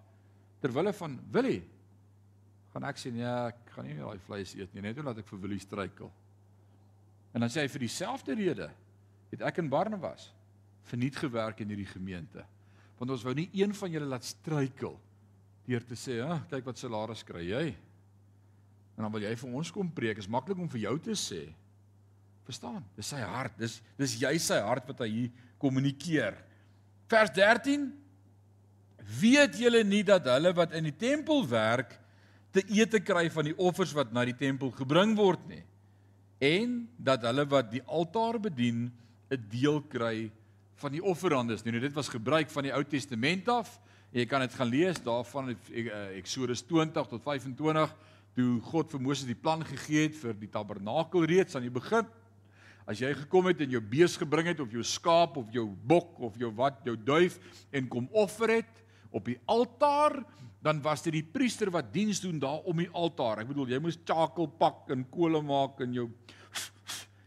[0.62, 1.64] terwille van Willie
[2.74, 5.42] gaan ek sê nee, ek gaan nie daai vleis eet nie, net omdat ek vir
[5.44, 6.12] Willie struikel.
[7.36, 8.70] En dan sê hy vir dieselfde rede
[9.32, 10.30] het ek en Barnabas
[10.90, 12.44] verniet gewerk in hierdie gemeente.
[13.00, 14.98] Want ons wou nie een van julle laat struikel
[15.68, 17.76] deur te sê, "Ag, kyk wat salaris kry jy."
[18.98, 20.18] En dan wil jy vir ons kom preek.
[20.18, 21.54] Is maklik om vir jou te sê.
[22.46, 22.84] Verstaan?
[22.96, 23.58] Dis sy hart.
[23.58, 26.38] Dis dis jy sy hart wat hy hier kommunikeer.
[27.08, 28.02] Vers 13
[29.20, 31.98] Weet julle nie dat hulle wat in die tempel werk
[32.52, 35.64] te ete kry van die offers wat na die tempel gebring word nie
[36.42, 38.90] en dat hulle wat die altaar bedien
[39.32, 40.32] 'n deel kry
[40.82, 41.64] van die offerandes.
[41.64, 43.80] Nou dit was gebruik van die Ou Testament af.
[44.12, 47.94] Jy kan dit gaan lees daarvan eh, Eksodus 20 tot 25
[48.36, 52.08] toe God vir Moses die plan gegee het vir die tabernakel reeds aan die begin.
[52.88, 56.20] As jy gekom het en jou bees gebring het of jou skaap of jou bok
[56.20, 57.38] of jou wat jou duif
[57.72, 60.24] en kom offer het op die altaar,
[60.62, 63.42] dan was dit die priester wat diens doen daar om die altaar.
[63.42, 66.08] Ek bedoel jy moes chakel pak en kole maak en jou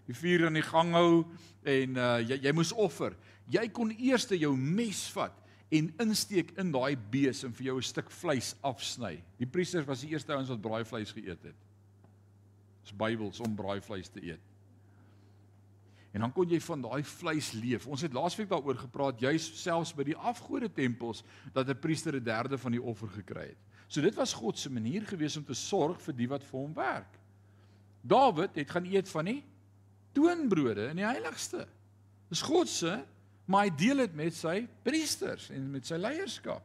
[0.08, 1.24] die vuur aan die gang hou
[1.64, 3.16] en uh, jy jy moes offer.
[3.50, 5.40] Jy kon eers jou mes vat
[5.74, 9.22] en insteek in daai bees en vir jou 'n stuk vleis afsny.
[9.38, 11.60] Die priesters was die eerste ouens wat braaivleis geëet het.
[12.84, 14.53] Dis Bybels om braaivleis te eet.
[16.14, 17.88] En dan kon jy van daai vleis leef.
[17.90, 22.22] Ons het laasweek daaroor gepraat, juis selfs by die afgode tempels dat 'n priester 'n
[22.22, 23.62] derde van die offer gekry het.
[23.88, 26.74] So dit was God se manier gewees om te sorg vir die wat vir hom
[26.74, 27.18] werk.
[28.02, 29.42] Dawid het gaan eet van die
[30.12, 31.66] toonbrode in die heiligste.
[32.28, 33.04] Dis God se,
[33.44, 36.62] maar hy deel dit met sy priesters en met sy leierskap.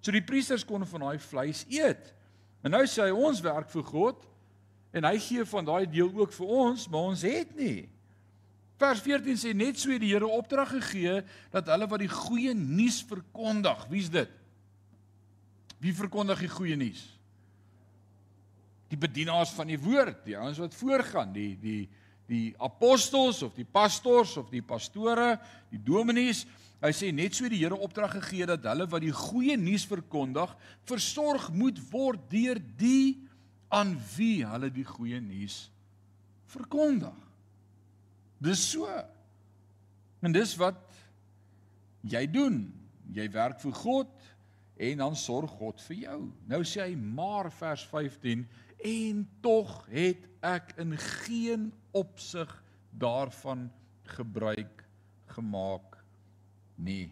[0.00, 2.14] So die priesters kon van daai vleis eet.
[2.64, 4.26] En nou sê hy ons werk vir God
[4.92, 7.88] en hy gee van daai deel ook vir ons, maar ons het nie.
[8.80, 11.20] Vers 14 sê net so het die Here opdrag gegee
[11.52, 13.82] dat hulle wat die goeie nuus verkondig.
[13.92, 14.30] Wie's dit?
[15.80, 17.02] Wie verkondig die goeie nuus?
[18.90, 21.82] Die bedienaars van die woord, die ouens wat voorgaan, die die
[22.30, 25.32] die apostels of die pastors of die pastore,
[25.72, 26.44] die dominees.
[26.78, 30.52] Hy sê net so die Here opdrag gegee dat hulle wat die goeie nuus verkondig,
[30.86, 33.18] versorg moet word deur die
[33.68, 35.66] aan wie hulle die goeie nuus
[36.50, 37.29] verkondig.
[38.40, 38.88] Dis so.
[40.24, 40.80] En dis wat
[42.08, 42.62] jy doen.
[43.12, 44.12] Jy werk vir God
[44.80, 46.18] en dan sorg God vir jou.
[46.48, 48.46] Nou sê hy maar vers 15
[48.90, 52.50] en tog het ek in geen opsig
[52.96, 53.68] daarvan
[54.16, 54.84] gebruik
[55.34, 55.98] gemaak
[56.80, 57.10] nie.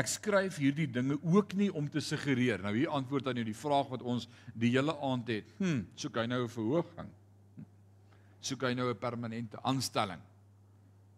[0.00, 2.62] Ek skryf hierdie dinge ook nie om te suggereer.
[2.64, 5.50] Nou hier antwoord aan jou die vraag wat ons die hele aand het.
[5.58, 7.10] Hm, soek hy nou 'n verhoging?
[8.40, 10.20] Soek hy nou 'n permanente aanstelling?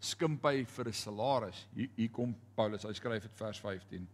[0.00, 1.66] Skimp hy vir 'n salaris?
[1.74, 4.08] Hier, hier kom Paulus, hy skryf dit vers 15.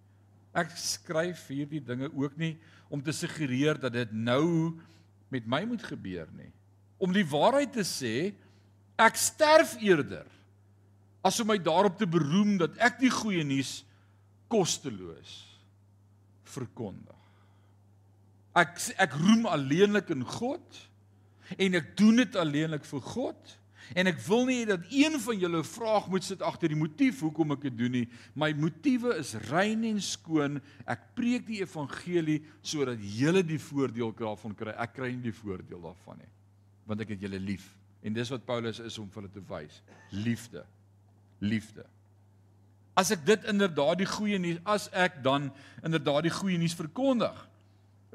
[0.54, 2.58] Ek skryf hierdie dinge ook nie
[2.90, 4.78] om te suggereer dat dit nou
[5.30, 6.52] met my moet gebeur nie.
[6.98, 8.34] om die waarheid te sê,
[8.98, 10.26] ek sterf eerder
[11.22, 13.84] as om my daarop te beroem dat ek die goeie nuus
[14.50, 15.44] kosteloos
[16.48, 17.14] verkondig.
[18.58, 20.80] Ek ek roem alleenlik in God
[21.56, 23.54] en ek doen dit alleenlik vir God
[23.96, 27.54] en ek wil nie dat een van julle vraag moet sit agter die motief hoekom
[27.54, 28.06] ek dit doen nie.
[28.36, 30.58] My motiewe is rein en skoon.
[30.84, 34.74] Ek preek die evangelie sodat julle die voordeel daarvan kry.
[34.76, 36.34] Ek kry nie die voordeel daarvan nie
[36.88, 37.66] want ek het julle lief.
[38.00, 39.82] En dis wat Paulus is om vir hulle te wys.
[40.24, 40.64] Liefde.
[41.44, 41.84] Liefde.
[42.98, 45.50] As ek dit inderdaad die goeie nuus, as ek dan
[45.84, 47.36] inderdaad die goeie nuus verkondig,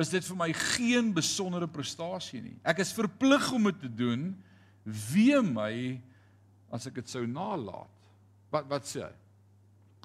[0.01, 2.55] is dit vir my geen besondere prestasie nie.
[2.65, 4.31] Ek is verplig om dit te doen
[5.13, 5.73] wie my
[6.73, 8.09] as ek dit sou nalat.
[8.53, 9.13] Wat wat sê hy?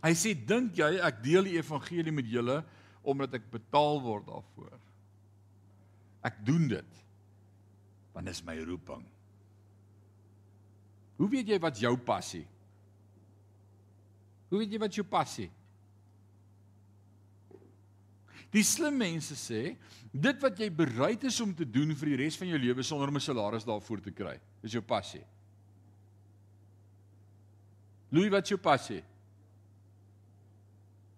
[0.05, 2.61] Hy sê dink jy ek deel die evangelie met julle
[3.09, 4.77] omdat ek betaal word daarvoor?
[6.29, 7.05] Ek doen dit
[8.13, 9.05] want dit is my roeping.
[11.19, 12.45] Hoe weet jy wat jou passie?
[14.51, 15.49] Hoe weet jy wat jou passie?
[18.55, 19.75] Die slim mense sê,
[20.13, 23.09] dit wat jy bereid is om te doen vir die res van jou lewe sonder
[23.09, 25.25] om 'n salaris daarvoor te kry, is jou passie.
[28.11, 29.05] Louis, wat is jou passie?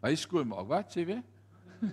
[0.02, 0.66] Hy skoon maak.
[0.66, 1.22] Wat sê jy?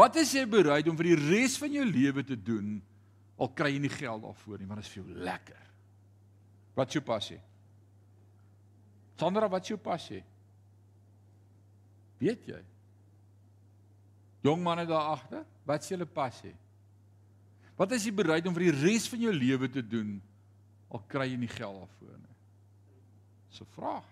[0.00, 2.82] wat is jy bereid om vir die res van jou lewe te doen
[3.38, 5.62] al kry jy nie geld daarvoor nie, maar dit is vir jou lekker.
[6.74, 7.38] Wat is jou passie?
[9.18, 10.20] Sandra, wat is jou passie?
[12.18, 12.58] Weet jy?
[14.48, 16.54] Jong manne daar agter, wat is julle passie?
[17.78, 20.16] Wat is jy bereid om vir die res van jou lewe te doen
[20.88, 22.36] al kry jy nie geld daarvoor nie?
[23.50, 24.08] Dis 'n vraag.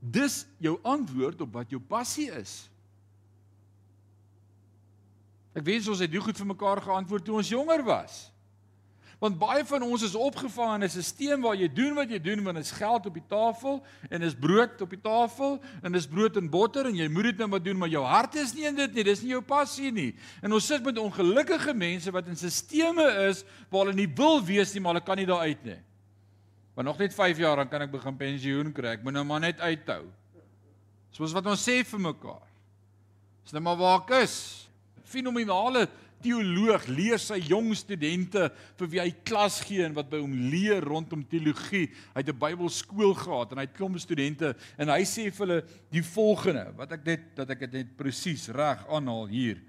[0.00, 2.70] Dis jou antwoord op wat jou passie is.
[5.54, 8.30] Ek wens ons het dit goed vir mekaar geantwoord toe ons jonger was.
[9.18, 12.42] Want baie van ons is opgevang in 'n stelsel waar jy doen wat jy doen
[12.44, 16.36] want is geld op die tafel en is brood op die tafel en dis brood
[16.36, 18.74] en botter en jy moet dit nou maar doen maar jou hart is nie in
[18.74, 20.14] dit nie, dis nie jou passie nie.
[20.42, 24.72] En ons sit met ongelukkige mense wat in stelsels is waar hulle nie wil wees
[24.74, 25.80] nie, maar hulle kan nie daar uit nie.
[26.74, 28.92] Maar nog net 5 jaar dan kan ek begin pensioen kry.
[28.94, 30.04] Ek moet nou maar net uithou.
[31.10, 32.44] Soos wat ons sê vir mekaar.
[33.42, 34.68] Dis nou maar waar ek is.
[35.02, 35.88] Fenominale
[36.22, 40.84] teoloog leer sy jong studente vir wie hy klas gee en wat by hom leer
[40.84, 41.88] rondom teologie.
[42.14, 45.64] Hy het 'n Bybelskool gehad en hy het klomp studente en hy sê vir hulle
[45.90, 49.60] die volgende wat ek net dat ek dit net presies reg aanhaal hier.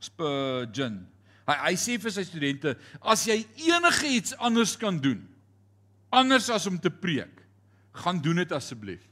[0.00, 1.06] Spurgeon.
[1.46, 5.26] Hy hy sê vir sy studente as jy enige iets anders kan doen
[6.10, 7.42] anders as om te preek,
[8.04, 9.04] gaan doen dit asseblief.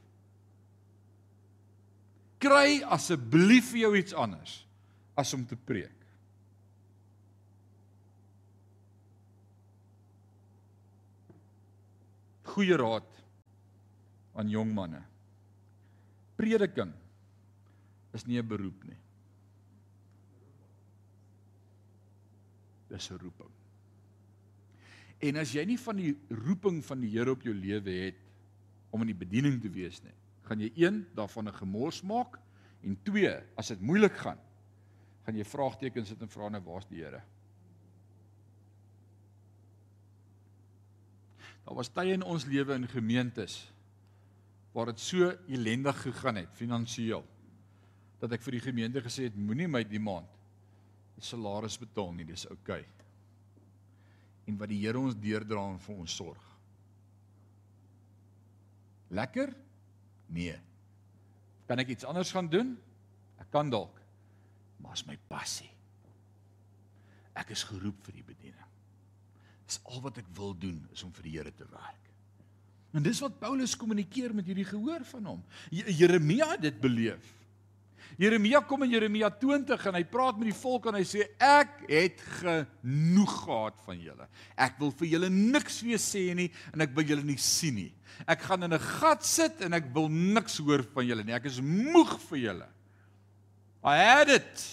[2.43, 4.61] Kry asseblief vir jou iets anders
[5.17, 5.96] as om te preek.
[12.57, 13.09] Goeie raad
[14.37, 15.03] aan jong manne.
[16.37, 16.93] Prediking
[18.17, 18.97] is nie 'n beroep nie.
[22.89, 23.53] Dis 'n roeping.
[25.21, 28.21] En as jy nie van die roeping van die Here op jou lewe het
[28.91, 32.39] om in die bediening te wees nie, gaan jy een daarvan 'n gemors maak
[32.83, 34.39] en twee, as dit moeilik gaan,
[35.25, 37.23] gaan jy vraagtekens sit en vra nou waar's die Here?
[41.67, 43.65] Daar was tye in ons lewe in gemeentes
[44.77, 47.25] waar dit so ellendig gegaan het finansiëel
[48.21, 50.31] dat ek vir die gemeente gesê het moenie my die maand
[51.17, 52.83] die salaris betaal nie, dis oukei.
[52.83, 52.97] Okay.
[54.47, 56.43] En wat die Here ons deurdra en vir ons sorg.
[59.17, 59.53] Lekker?
[60.35, 60.59] Nee.
[61.67, 62.75] Kan ek iets anders gaan doen?
[63.43, 63.97] Ek kan dalk.
[64.83, 65.71] Maar is my passie.
[67.37, 68.66] Ek is geroep vir die bediening.
[69.67, 72.03] Dis al wat ek wil doen is om vir die Here te werk.
[72.97, 75.41] En dis wat Paulus kommunikeer met hierdie gehoor van hom.
[75.71, 77.35] Jeremia het dit beleef.
[78.17, 81.83] Jeremia kom in Jeremia 20 en hy praat met die volk en hy sê ek
[81.91, 84.29] het genoeg gehad van julle.
[84.57, 87.91] Ek wil vir julle niks weer sê nie en ek wil julle nie sien nie.
[88.25, 91.35] Ek gaan in 'n gat sit en ek wil niks hoor van julle nie.
[91.35, 92.69] Ek is moeg vir julle.
[93.85, 94.65] I had it.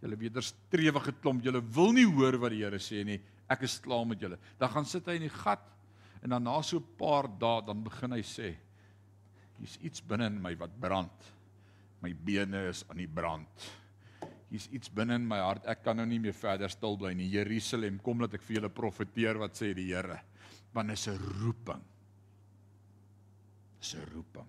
[0.00, 4.06] Julle wederstrewige klomp, julle wil nie hoor wat die Here sê nie ek is klaar
[4.06, 4.38] met julle.
[4.58, 5.64] Dan gaan sit hy in die gat
[6.22, 8.56] en dan na so 'n paar dae dan begin hy sê
[9.58, 11.34] hier's iets binne in my wat brand.
[12.00, 13.70] My bene is aan die brand.
[14.50, 15.66] Hier's iets binne in my hart.
[15.66, 17.28] Ek kan nou nie meer verder stil bly nie.
[17.28, 20.20] Jerusalem, kom laat ek vir julle profeteer wat sê die Here.
[20.72, 21.82] Want is 'n roeping.
[23.80, 24.48] Dis 'n roeping.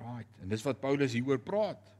[0.00, 0.28] Right.
[0.42, 1.99] En dis wat Paulus hieroor praat.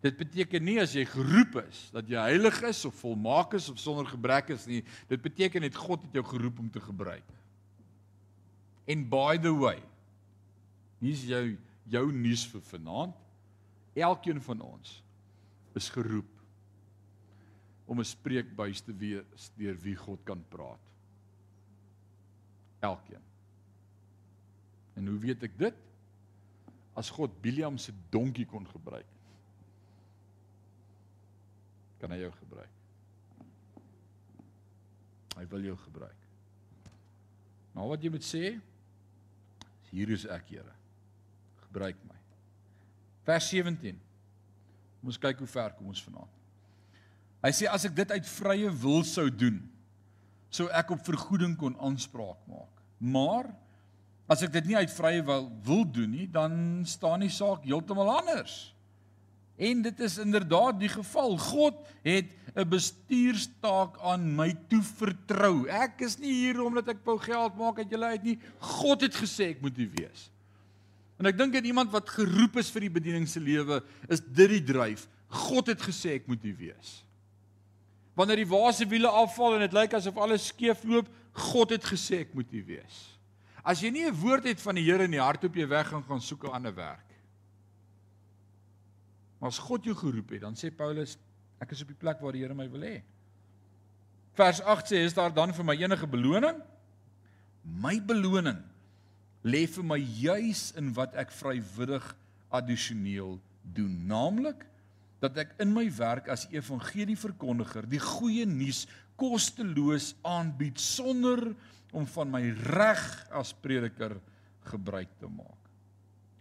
[0.00, 3.78] Dit beteken nie as jy geroep is dat jy heilig is of volmaak is of
[3.78, 4.80] sonder gebrek is nie.
[5.10, 7.26] Dit beteken net God het jou geroep om te gebruik.
[8.88, 9.78] En by the way,
[11.04, 11.44] hier's jou
[11.90, 13.16] jou nuus vir vanaand.
[13.98, 15.00] Elkeen van ons
[15.76, 16.28] is geroep
[17.90, 20.80] om 'n spreekbuis te wees deur wie God kan praat.
[22.80, 23.22] Elkeen.
[24.94, 25.74] En hoe weet ek dit?
[26.94, 29.06] As God Biliam se donkie kon gebruik,
[32.00, 32.76] kan hy jou gebruik.
[35.36, 36.26] Hy wil jou gebruik.
[37.76, 38.44] Maar wat jy moet sê,
[39.90, 40.74] hier is ek, Here.
[41.66, 42.18] Gebruik my.
[43.28, 43.98] Vers 17.
[45.00, 46.36] Kom ons kyk hoe ver kom ons vanaand.
[47.40, 49.62] Hy sê as ek dit uit vrye wil sou doen,
[50.52, 52.82] sou ek op vergoeding kon aanspraak maak.
[53.00, 53.48] Maar
[54.30, 58.12] as ek dit nie uit vrye wil wil doen nie, dan staan die saak heeltemal
[58.18, 58.74] anders.
[59.60, 61.36] En dit is inderdaad die geval.
[61.38, 65.68] God het 'n bestuurstaak aan my toevertrou.
[65.68, 68.38] Ek is nie hier omdat ek wou geld maak uit julle uit nie.
[68.58, 70.30] God het gesê ek moet hier wees.
[71.18, 74.48] En ek dink dat iemand wat geroep is vir die bediening se lewe, is dit
[74.48, 75.08] die dryf.
[75.28, 77.04] God het gesê ek moet hier wees.
[78.14, 82.24] Wanneer die waase wiele afval en dit lyk asof alles skeef loop, God het gesê
[82.24, 83.18] ek moet hier wees.
[83.62, 85.88] As jy nie 'n woord het van die Here in die hart op jy weg
[85.88, 87.09] gaan gaan soek 'n ander werk.
[89.40, 91.16] Maar as God jou geroep het, dan sê Paulus,
[91.60, 92.98] ek is op die plek waar die Here my wil hê.
[94.36, 96.60] Vers 8 sê, is daar dan vir my enige beloning?
[97.64, 98.60] My beloning
[99.44, 102.04] lê vir my juis in wat ek vrywillig
[102.52, 104.66] addisioneel doen, naamlik
[105.20, 108.86] dat ek in my werk as evangelieverkondiger die goeie nuus
[109.20, 111.50] kosteloos aanbied sonder
[111.92, 113.02] om van my reg
[113.36, 114.16] as prediker
[114.70, 115.59] gebruik te maak.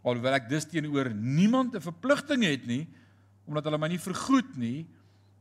[0.03, 2.88] Alhoewel ek dus teenoor niemand 'n verpligting het nie
[3.49, 4.85] omdat hulle my nie vergoed nie,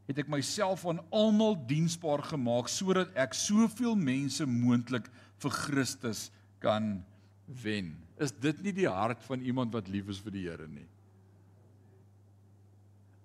[0.09, 5.05] het ek myself aan almal diensbaar gemaak sodat ek soveel mense moontlik
[5.43, 6.31] vir Christus
[6.65, 7.05] kan
[7.63, 7.93] wen.
[8.17, 10.89] Is dit nie die hart van iemand wat lief is vir die Here nie?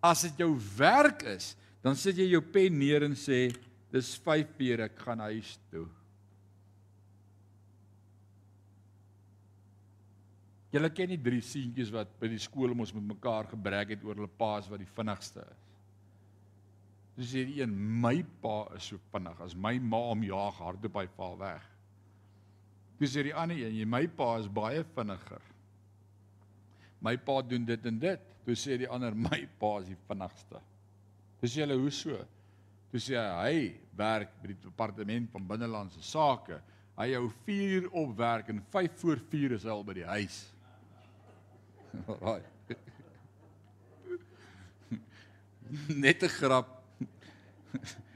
[0.03, 3.47] As dit jou werk is, dan sit jy jou pen neer en sê
[3.93, 5.87] dis 5 uur ek gaan huis toe.
[10.73, 14.17] Julle ken nie drie seentjies wat by die skool ons met mekaar gebrek het oor
[14.17, 15.69] hulle paas wat die vinnigste is.
[17.13, 21.05] Dis die een my pa is so vinnig as my ma hom jaag hardop hy
[21.13, 21.67] val weg.
[22.97, 25.43] Dis sê die ander een, my pa is baie vinniger.
[27.03, 28.29] My pa doen dit en dit.
[28.43, 30.61] Toe sê die ander my pa is die vinnigste.
[31.43, 32.17] Dis julle hoe so?
[32.89, 33.61] Toe sê hy hy
[33.99, 36.57] werk by die departement van binnelandse sake.
[36.97, 40.41] Hy hou 4 op werk en 5 voor 4 is hy al by die huis.
[41.93, 42.45] Right.
[46.03, 46.83] Net 'n grap.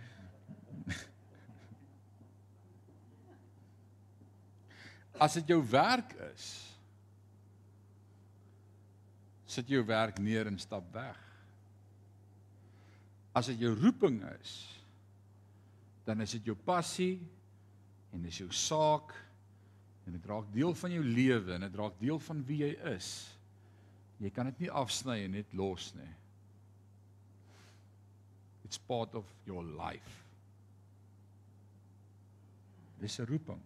[5.18, 6.76] As dit jou werk is,
[9.46, 11.18] sit jou werk neer en stap weg.
[13.34, 14.84] As dit jou roeping is,
[16.06, 17.18] dan is dit jou passie
[18.14, 19.14] en dis jou saak
[20.08, 23.37] en dit raak deel van jou lewe en dit raak deel van wie jy is.
[24.20, 26.14] Jy kan dit nie afsny en net los nie.
[28.66, 30.24] It's part of your life.
[33.00, 33.62] Dis 'n roeping.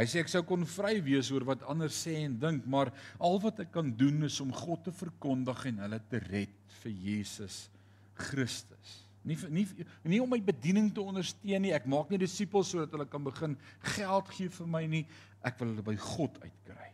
[0.00, 3.40] Hy sê ek sou kon vry wees oor wat ander sê en dink, maar al
[3.42, 7.68] wat ek kan doen is om God te verkondig en hulle te red vir Jesus
[8.14, 9.04] Christus.
[9.24, 9.66] Nie nie
[10.08, 11.74] nie om my bediening te ondersteun nie.
[11.76, 13.56] Ek maak nie disippels sodat hulle kan begin
[13.96, 15.02] geld gee vir my nie.
[15.44, 16.88] Ek wil hulle by God uitkry.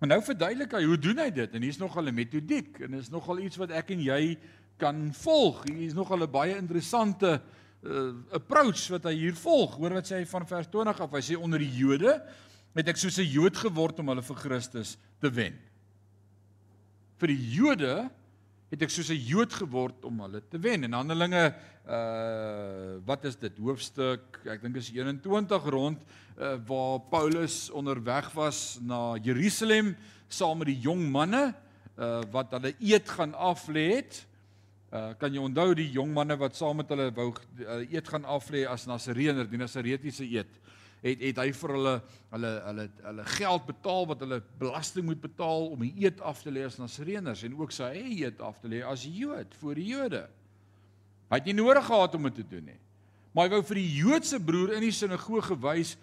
[0.00, 1.56] Maar nou verduidelik hy hoe doen hy dit?
[1.56, 4.38] En hier's nogal 'n metodiek en is nogal iets wat ek en jy
[4.80, 5.64] kan volg.
[5.68, 7.40] Hier is nogal 'n baie interessante
[7.84, 9.76] uh, approach wat hy hier volg.
[9.76, 11.12] Hoor wat sê hy van vers 20 af.
[11.12, 12.16] Hy sê onder die Jode
[12.72, 15.58] het ek soos 'n Jood geword om hulle vir Christus te wen.
[17.20, 18.10] Vir die Jode
[18.70, 20.84] het ek soos 'n Jood geword om hulle te wen.
[20.84, 21.54] En Handelinge
[21.86, 25.98] uh wat is dit hoofstuk ek dink is 21 rond
[26.38, 29.96] uh, waar Paulus onderweg was na Jerusalem
[30.28, 31.54] saam met die jong manne
[31.98, 34.26] uh wat hulle eet gaan aflê het
[34.90, 38.24] Uh kan jy onthou die jong manne wat saam met hulle wou uh, eet gaan
[38.26, 40.50] aflê as Nasareëner, die Nasaretiese eet.
[41.00, 41.94] Het het hy vir hulle
[42.30, 46.52] hulle hulle hulle geld betaal wat hulle belasting moet betaal om die eet af te
[46.52, 49.88] lê as Nasareëners en ook sy eie eet af te lê as Jood vir die
[49.94, 50.22] Jode.
[51.30, 52.78] Hy het nie nodig gehad om dit te doen nie.
[53.32, 55.96] Maar hy wou vir die Joodse broer in die sinagoge wys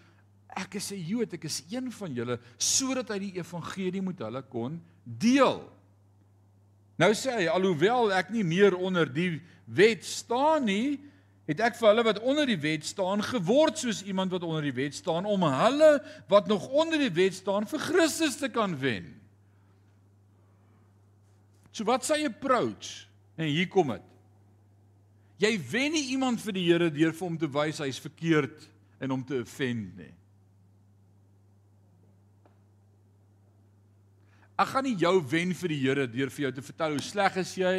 [0.57, 4.41] ek is 'n Jood, ek is een van julle sodat hy die evangelie met hulle
[4.41, 5.61] kon deel.
[6.97, 10.97] Nou sê hy alhoewel ek nie meer onder die wet staan nie,
[11.47, 14.75] het ek vir hulle wat onder die wet staan geword soos iemand wat onder die
[14.75, 15.91] wet staan om hulle
[16.27, 19.13] wat nog onder die wet staan vir Christus te kan wen.
[21.71, 23.07] So wat sê approach?
[23.37, 24.05] En hier kom dit.
[25.37, 28.63] Jy wen nie iemand vir die Here deur vir hom te wys hy's verkeerd
[28.99, 30.13] en hom te offend nie.
[34.57, 37.37] Ek gaan nie jou wen vir die Here deur vir jou te vertel hoe sleg
[37.43, 37.75] is jy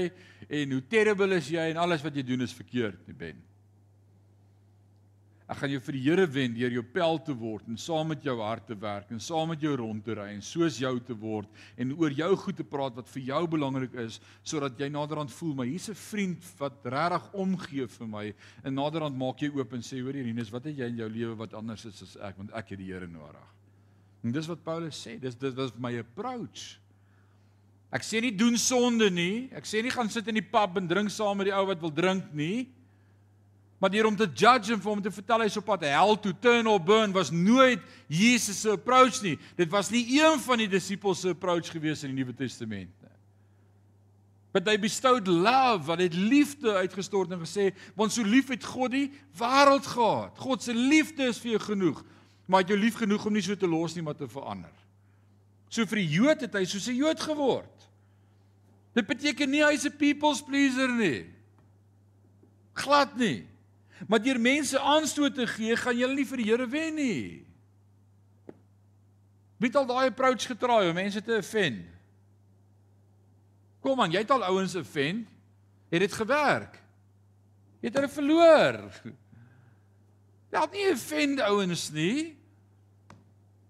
[0.46, 3.47] en hoe terrible is jy en alles wat jy doen is verkeerd nie, Ben.
[5.48, 8.24] Ek gaan jou vir die Here wen deur jou pel te word en saam met
[8.24, 11.16] jou hart te werk en saam met jou rond te ry en soos jou te
[11.16, 11.48] word
[11.80, 15.54] en oor jou goed te praat wat vir jou belangrik is sodat jy naderhand voel
[15.56, 18.26] maar hier's 'n vriend wat regtig omgee vir my
[18.62, 21.34] en naderhand maak jy oop en sê hoor Irinus wat het jy in jou lewe
[21.34, 23.48] wat anders is as ek want ek het die Here nodig.
[24.24, 26.78] En dis wat Paulus sê, dis dis was my approach.
[27.94, 29.48] Ek sê nie doen sonde nie.
[29.56, 31.80] Ek sê nie gaan sit in die pub en drink saam met die ou wat
[31.80, 32.68] wil drink nie.
[33.78, 36.34] Maar deur om te judge en vir hom te vertel hy's op pad hel toe,
[36.40, 39.38] turn or burn was nooit Jesus se approach nie.
[39.56, 43.08] Dit was nie een van die disippels se approach gewees in die Nuwe Testament nie.
[44.52, 48.94] But they bestowed love, wat het liefde uitgestort en gesê, want so lief het God
[48.94, 50.38] die wêreld gehad.
[50.40, 52.00] God se liefde is vir jou genoeg.
[52.48, 54.72] Maar het jou lief genoeg om nie so te los nie, maar te verander.
[55.68, 57.86] So vir die Jood het hy soos 'n Jood geword.
[58.94, 61.26] Dit beteken nie hy's 'n people's pleaser nie.
[62.72, 63.46] Glad nie.
[64.06, 67.48] Maar deur mense aanstoot te gee, gaan jy nie vir die Here wen nie.
[69.58, 71.82] Wie het al daai approach getraai om mense te offend?
[73.82, 75.26] Kom aan, jy het al ouens offend.
[75.90, 76.76] Het dit gewerk?
[77.82, 78.82] Het hulle verloor?
[80.52, 82.36] Jy het nie offend ouens nie.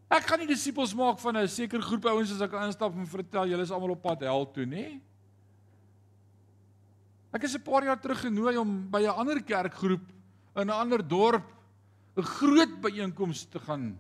[0.08, 3.48] Ek gaan nie disippels maak van 'n sekere groep ouens as ek instap en vertel
[3.48, 5.00] julle is almal op pad hel toe, nê?
[7.32, 10.17] Ek is 'n paar jaar terug genooi om by 'n ander kerkgroep
[10.58, 11.46] in 'n ander dorp
[12.16, 13.98] 'n groot byeenkoms te gaan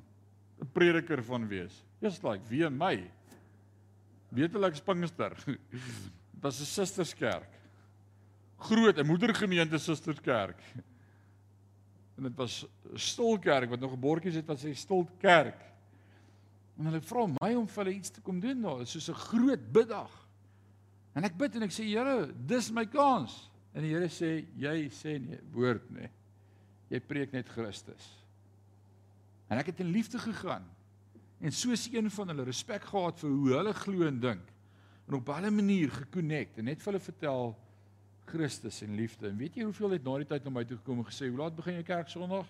[0.60, 1.84] 'n prediker van wees.
[2.00, 3.10] Just like wie my.
[4.28, 5.34] Weet hulle ek is Pinkster.
[5.46, 7.54] Dit was 'n susterskerk.
[8.58, 10.60] Groot, 'n moedergemeente susterskerk.
[12.16, 15.62] En dit was 'n stolkerk wat nog 'n bordjie het wat sê stolkerk.
[16.78, 19.72] En hulle vra my om vir hulle iets te kom doen daar, soos 'n groot
[19.72, 20.28] biddag.
[21.14, 23.50] En ek bid en ek sê Here, dis my kans.
[23.74, 26.10] En die Here sê jy sê nee, woord nee
[26.88, 28.08] jy preek net Christus.
[29.48, 30.66] En ek het in liefde gegaan
[31.38, 34.54] en soos een van hulle respek gehad vir hoe hulle glo en dink
[35.08, 37.54] en op baie manier gekonnekt en net vir hulle vertel
[38.28, 39.30] Christus en liefde.
[39.30, 41.38] En weet jy hoeveel het na die tyd na my toe gekom en gesê, "Hoe
[41.38, 42.46] laat begin jy kerk Sondag?"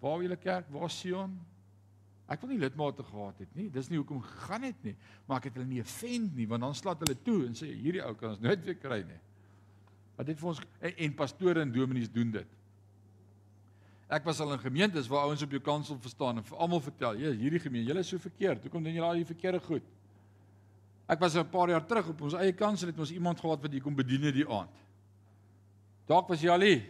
[0.00, 0.68] Waar wil jy kerk?
[0.68, 1.38] Waar Sion?
[2.28, 3.70] Ek wil nie lidmate gehad het nie.
[3.72, 4.94] Dis nie hoekom gegaan het nie,
[5.26, 8.02] maar ek het hulle nie offend nie, want dan slaat hulle toe en sê hierdie
[8.04, 9.20] ou kan ons nooit weer kry nie.
[10.16, 12.60] Wat het vir ons en, en pastore en dominees doen dit.
[14.14, 17.16] Ek was al in gemeentes waar ouens op jou kansel verstaan en vir almal vertel,
[17.16, 18.62] "Ja, hierdie gemeente, julle is so verkeerd.
[18.62, 19.82] Hoekom doen julle al die verkeerde goed?"
[21.06, 23.70] Ek was 'n paar jaar terug op ons eie kansel het ons iemand gehad wat
[23.70, 24.70] hier kom bedien die aand.
[26.06, 26.82] Dalk was jy al hier.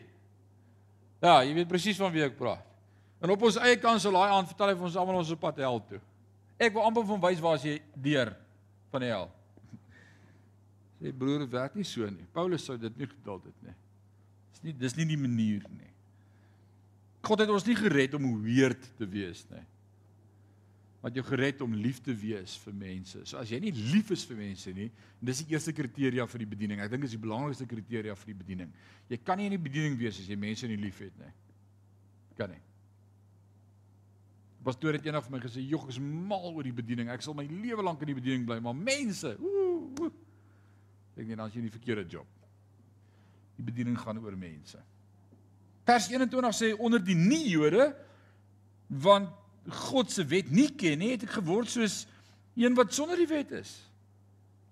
[1.21, 2.65] Ja, jy weet presies van wie ek praat.
[3.21, 5.57] En op ons eie kansel daai aand vertel hy vir ons almal ons op pad
[5.57, 6.01] hel toe.
[6.59, 8.35] Ek wil amper van wys waar as jy deur
[8.93, 9.31] van die hel.
[11.01, 12.27] Sê broer, werk nie so nie.
[12.35, 13.77] Paulus sou dit nie geduld het nie.
[14.55, 15.91] Dis nie dis nie die manier nie.
[17.25, 19.63] God het ons nie gered om weird te wees nie.
[21.05, 23.25] Wat jou gered om lief te wees vir mense.
[23.29, 24.91] So as jy nie lief is vir mense nie,
[25.21, 26.81] dis die eerste kriteria vir die bediening.
[26.85, 28.71] Ek dink dis die belangrikste kriteria vir die bediening.
[29.11, 31.33] Jy kan nie in die bediening wees as jy mense nie liefhet nie.
[32.39, 32.63] Kan nie.
[34.65, 37.11] Pastoor het eendag vir my gesê, "Jog, ek is mal oor die bediening.
[37.11, 40.13] Ek sal my lewe lank in die bediening bly, maar mense, ooh, ooh
[41.15, 42.27] Ek dink dan as jy in die verkeerde job.
[43.59, 44.81] Die bediening gaan oor mense.
[45.87, 47.93] Vers 21 sê onder die nie-Jode
[48.89, 49.31] want
[49.89, 52.03] God se wet nie ken nie, het ek geword soos
[52.59, 53.73] een wat sonder die wet is.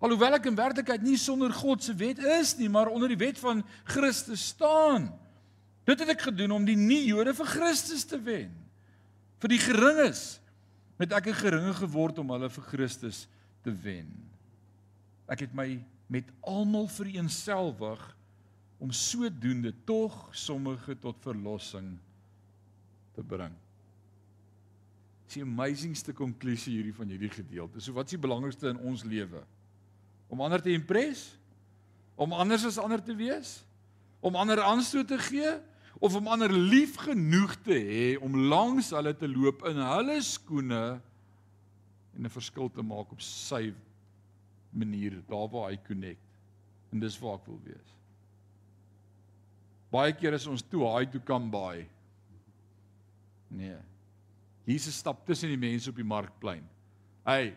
[0.03, 3.39] Alhoewel ek in werklikheid nie sonder God se wet is nie, maar onder die wet
[3.41, 5.09] van Christus staan.
[5.89, 8.51] Dit het ek gedoen om die nie-Jode vir Christus te wen.
[9.43, 10.43] Vir die geringes
[10.99, 13.27] het ek 'n geringe geword om hulle vir Christus
[13.63, 14.11] te wen.
[15.27, 15.83] Ek het my
[16.13, 18.03] met almal vereenselwig
[18.83, 21.95] om sodoende tog sommige tot verlossing
[23.17, 23.55] te bring.
[25.25, 27.81] Dis die amazingste konklusie hierdie van hierdie gedeelte.
[27.81, 29.45] So wat is die belangrikste in ons lewe?
[30.33, 31.31] Om ander te impress?
[32.21, 33.61] Om anders as ander te wees?
[34.21, 35.55] Om ander aanstoot te gee
[36.03, 40.83] of om ander lief genoeg te hê om langs hulle te loop in hulle skoene
[42.13, 43.71] en 'n verskil te maak op sy
[44.73, 46.29] manier daar waar hy connect.
[46.93, 47.97] En dis waar ek wil wees.
[49.93, 51.83] Baie keer is ons toe high to come by.
[53.53, 53.77] Nee.
[54.65, 56.65] Jesus stap tussen die mense op die markplein.
[57.27, 57.53] Hey,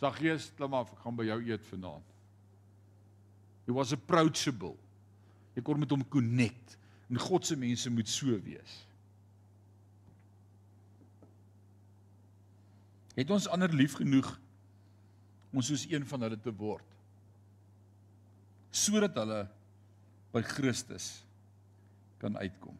[0.00, 2.14] Saggeus, klim af, ek gaan by jou eet vanaand.
[3.68, 4.74] He was approachable.
[5.54, 6.76] Jy kon met hom connect.
[7.10, 8.76] En God se mense moet so wees.
[13.16, 14.30] Het ons ander lief genoeg
[15.50, 16.86] om soos een van hulle te word?
[18.70, 19.42] Sodat hulle
[20.30, 21.12] by Christus
[22.20, 22.76] kan uitkom.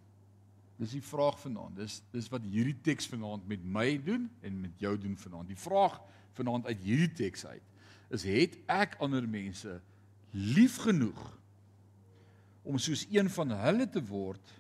[0.80, 1.76] Dis die vraag vanaand.
[1.76, 5.50] Dis dis wat hierdie teks vanaand met my doen en met jou doen vanaand.
[5.50, 5.98] Die vraag
[6.38, 7.66] vanaand uit hierdie teks uit
[8.10, 9.76] is het ek ander mense
[10.34, 11.20] lief genoeg
[12.66, 14.54] om soos een van hulle te word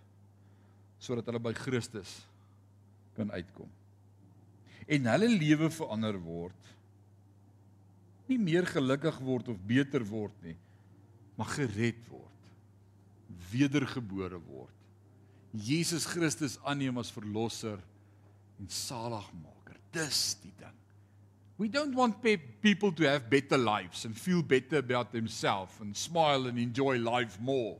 [1.02, 2.20] sodat hulle by Christus
[3.16, 3.68] kan uitkom.
[4.90, 6.70] En hulle lewe verander word.
[8.30, 10.56] Nie meer gelukkig word of beter word nie,
[11.34, 12.26] maar gered word.
[13.50, 14.80] Wedergebore word
[15.50, 17.80] Jesus Christus aanneem as verlosser
[18.60, 19.78] en saligmaker.
[19.94, 20.76] Dis die ding.
[21.58, 25.96] We don't want pe people to have better lives and feel better about themselves and
[25.96, 27.76] smile and enjoy life more.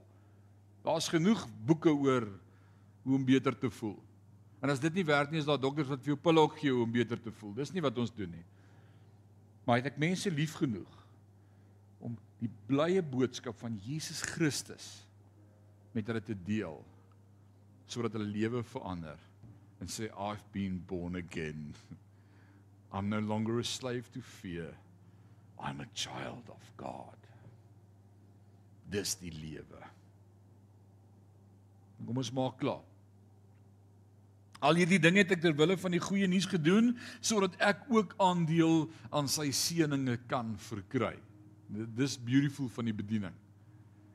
[0.84, 2.26] Daar's genoeg boeke oor
[3.05, 3.96] hoe om beter te voel.
[4.61, 6.74] En as dit nie werk nie, is daar dokters wat vir jou pille ook gee
[6.74, 7.55] om beter te voel.
[7.57, 8.44] Dis nie wat ons doen nie.
[9.70, 10.94] Maar het ek mense lief genoeg
[12.02, 14.86] om die blye boodskap van Jesus Christus
[15.94, 16.80] met hulle te deel
[17.86, 19.22] sodat hulle lewe verander
[19.78, 21.70] en sê I've been born again.
[22.90, 24.74] I'm no longer a slave to fear.
[25.62, 27.30] I'm a child of God.
[28.90, 29.86] Dis die lewe.
[32.08, 32.89] Kom ons maak klaar.
[34.61, 36.92] Al hierdie dinge het ek ter wille van die goeie nuus gedoen
[37.24, 41.14] sodat ek ook aandeel aan sy seëninge kan verkry.
[41.96, 43.36] Dis beautiful van die bediening.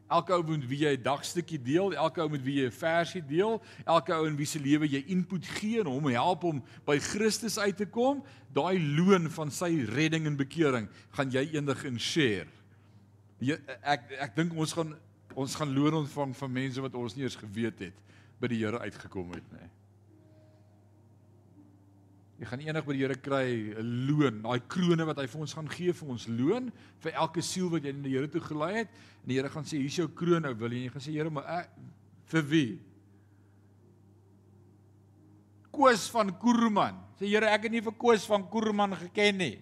[0.05, 3.25] Elke ou met wie jy 'n dagstukkie deel, elke ou met wie jy 'n versie
[3.25, 6.99] deel, elke ou in wie se lewe jy input gee en hom help om by
[6.99, 8.23] Christus uit te kom,
[8.53, 12.47] daai loon van sy redding en bekering gaan jy eendag in share.
[13.39, 14.95] Jy, ek ek dink ons gaan
[15.35, 17.93] ons gaan loon ontvang van mense wat ons nie eens geweet het
[18.39, 19.69] by die Here uitgekom het nie.
[22.35, 23.47] Jy gaan eendag by die Here kry
[23.79, 27.41] 'n loon, daai krone wat hy vir ons gaan gee vir ons loon vir elke
[27.41, 28.89] siel wat jy na die Here toe gelei het.
[29.23, 31.11] En die Here gaan sê, "Hier's jou kroon, ou wil jy?" En jy gaan sê,
[31.13, 31.69] "Here, maar ek
[32.25, 32.79] vir wie?"
[35.71, 36.95] Koos van Koerman.
[37.19, 39.61] Sê, "Here, ek het nie vir Koos van Koerman geken nie."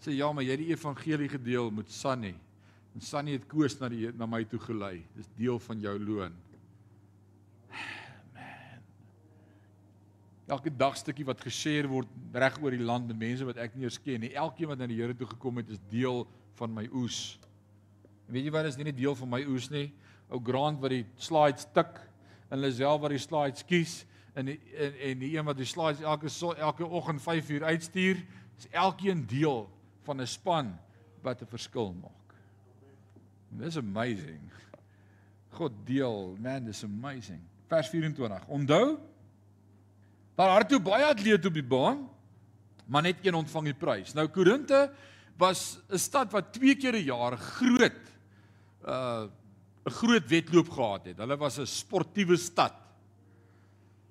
[0.00, 2.34] Sê, "Ja, maar jy het die evangelie gedeel met Sunny."
[2.94, 5.04] En Sunny het Koos na die na my toe gelei.
[5.16, 6.32] Dis deel van jou loon.
[10.48, 13.98] Elke dagstukkie wat geshare word reg oor die land met mense wat ek nie eens
[14.00, 14.32] ken nie.
[14.34, 16.24] Elkeen wat na die Here toe gekom het is deel
[16.58, 17.38] van my oes.
[18.26, 19.92] En weet jy wat is nie 'n deel van my oes nie?
[20.30, 22.00] Ou Grant wat die slides tik
[22.50, 26.00] en Lisel wat die slides kies en die, en en die een wat die slides
[26.00, 28.16] elke so, elke oggend 5 uur uitstuur,
[28.58, 29.68] is elkeen deel
[30.04, 30.78] van 'n span
[31.22, 32.34] wat 'n verskil maak.
[33.58, 34.50] This amazing.
[35.50, 37.40] God deel, man, this amazing.
[37.66, 38.46] Vers 24.
[38.46, 38.98] Onthou
[40.38, 42.04] Daar hardloop baie atlete op die baan,
[42.86, 44.14] maar net een ontvang die prys.
[44.14, 44.86] Nou Korinte
[45.38, 48.02] was 'n stad wat twee keer 'n jaar groot
[48.86, 49.26] uh
[49.86, 51.18] 'n groot wedloop gehad het.
[51.18, 52.74] Hulle was 'n sportiewe stad.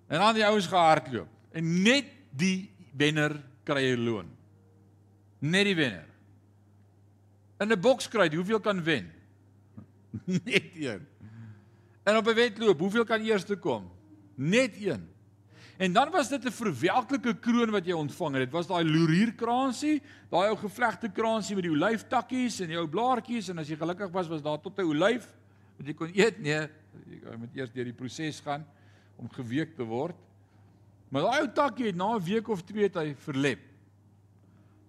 [0.07, 4.27] En dan die ouens gehardloop en net die wenner kry 'n loon.
[5.39, 6.07] Net die wenner.
[7.59, 9.13] In 'n bokskruit, hoeveel kan wen?
[10.43, 11.07] net een.
[12.03, 13.91] En op 'n wedloop, hoeveel kan eerste kom?
[14.35, 15.15] Net een.
[15.77, 18.43] En dan was dit 'n verwelklike kroon wat jy ontvang het.
[18.43, 23.49] Dit was daai loerierkransie, daai ou gevlegte kransie met die olyftakkies en die ou blaartjies
[23.49, 25.33] en as jy gelukkig was, was daar tot 'n olyf
[25.77, 26.39] wat jy kon eet.
[26.39, 26.69] Nee,
[27.05, 28.65] jy moet eers deur die proses gaan
[29.17, 30.15] om geweek te word.
[31.09, 33.59] Maar daai ou takkie het na 'n week of twee het hy verlep.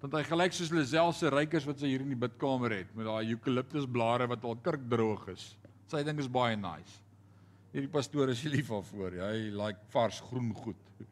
[0.00, 3.06] Want hy gelyk soos hulle selfse rykers wat sy hier in die bidkamer het met
[3.06, 5.56] daai eukaliptusblare wat al kirkdroog is.
[5.86, 7.07] Sy ding is baie nice.
[7.72, 9.18] Hierdie pastoor is lief daarvoor.
[9.22, 11.10] Hy like vars groen goed.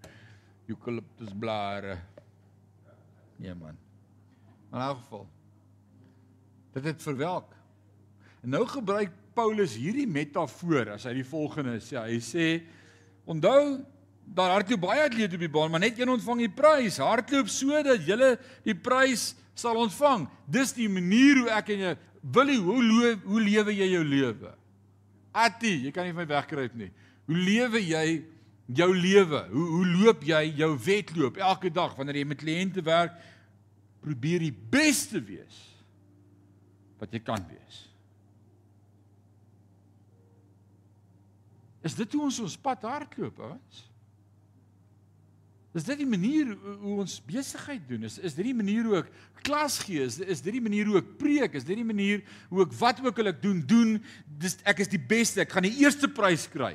[0.67, 1.99] Eucalyptus blare.
[3.37, 3.77] Nee man.
[4.73, 5.27] In elk geval.
[6.77, 7.53] Dit het verwelk.
[8.43, 12.01] En nou gebruik Paulus hierdie metafoor as hy die volgende sê.
[12.01, 12.49] Hy sê
[13.29, 13.83] onthou
[14.27, 16.99] daar hardloop baie atlete op die baan, maar net een ontvang die prys.
[17.03, 18.33] Hardloop sodat jy
[18.65, 20.27] die prys sal ontvang.
[20.49, 21.97] Dis die manier hoe ek en jy
[22.37, 24.53] wil hoe hoe lewe jy jou lewe?
[25.37, 26.91] Atti, jy kan nie van my wegkruip nie.
[27.29, 28.07] Hoe lewe jy
[28.79, 29.43] jou lewe?
[29.53, 33.19] Hoe hoe loop jy jou wedloop elke dag wanneer jy met kliënte werk?
[34.05, 35.59] Probeer die beste wees
[36.97, 37.83] wat jy kan wees.
[41.87, 43.83] Is dit hoe ons ons pad hardloop, ouens?
[45.77, 48.07] Is dit die manier hoe ons besigheid doen?
[48.09, 49.11] Is is dit die manier hoe ek
[49.45, 50.07] klas gee?
[50.07, 51.59] Is is dit die manier hoe ek preek?
[51.59, 53.93] Is dit die manier hoe ek wat ook al ek doen doen?
[54.41, 55.43] Dis ek is die beste.
[55.45, 56.73] Ek gaan die eerste prys kry.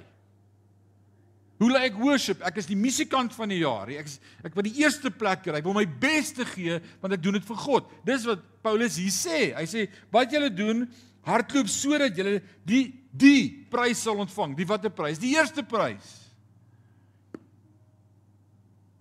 [1.62, 2.45] Hoe lê ek worship?
[2.45, 3.89] Ek is die musikant van die jaar.
[3.89, 5.58] Ek is, ek wil die eerste plek kry.
[5.58, 7.91] Ek wil my beste gee want ek doen dit vir God.
[8.06, 9.43] Dis wat Paulus hier sê.
[9.58, 10.86] Hy sê wat julle doen,
[11.26, 12.38] hardloop sodat julle
[12.70, 14.54] die die prys sal ontvang.
[14.62, 15.18] Die watter prys?
[15.22, 16.21] Die eerste prys.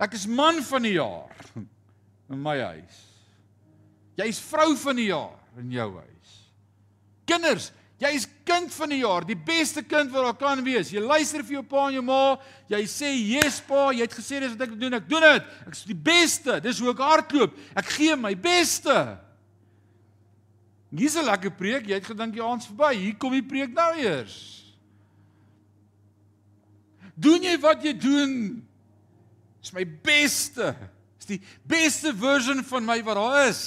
[0.01, 1.35] Ek is man van die jaar
[2.31, 3.03] in my huis.
[4.17, 6.33] Jy's vrou van die jaar in jou huis.
[7.29, 7.71] Kinders,
[8.01, 10.89] Jy is kind van die jaar, die beste kind wat daar kan wees.
[10.89, 12.39] Jy luister vir jou pa en jou ma,
[12.73, 15.43] jy sê, "Yes pa, jy het gesê dis wat ek doen, ek doen dit.
[15.67, 16.61] Ek is die beste.
[16.61, 17.53] Dis hoe ek hardloop.
[17.77, 19.19] Ek gee my beste."
[20.91, 21.87] Hier's 'n lekker preek.
[21.87, 22.97] Jy het gedink jy aans verby.
[22.97, 24.65] Hier kom die preek nou eers.
[27.15, 28.67] Doen jy wat jy doen?
[29.61, 30.73] Dis my beste.
[31.21, 33.63] Dis die beste version van my wat daar is.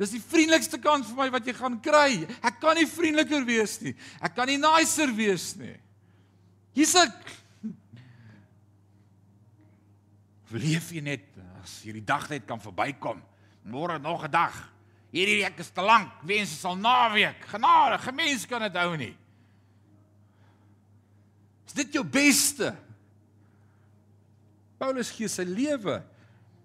[0.00, 2.24] Dis die vriendelikste kant vir my wat jy gaan kry.
[2.40, 3.92] Ek kan nie vriendeliker wees nie.
[4.24, 5.76] Ek kan nie nicer wees nie.
[6.76, 7.34] Hier's ek.
[10.50, 11.26] Verleef jy net
[11.60, 13.20] as hierdie dag net kan verbykom.
[13.70, 14.56] Môre nog 'n dag.
[15.12, 16.10] Hierdie week is te lank.
[16.22, 17.44] Wens sal naweek.
[17.50, 19.16] Genade, gemens kan dit hou nie.
[21.66, 22.74] Is dit jou beste?
[24.80, 26.00] Paulus gee sy lewe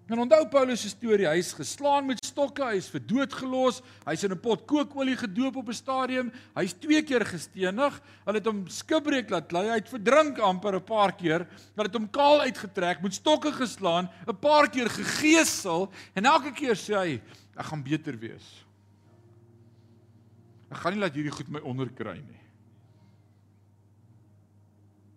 [0.06, 4.30] En onthou Paulus se storie, hy's geslaan met stokke, hy's vir dood gelos, hy's in
[4.32, 7.94] 'n pot kookolie gedoop op 'n stadium, hy's twee keer gestenig,
[8.24, 11.94] hulle het hom skipbreek laat lê, hy het verdrink amper 'n paar keer, hulle het
[11.94, 17.20] hom kaal uitgetrek, met stokke geslaan, 'n paar keer gegeesel en elke keer sê hy,
[17.58, 18.64] ek gaan beter wees.
[20.70, 22.42] Ek gaan nie laat hierdie goed my onderkry nie.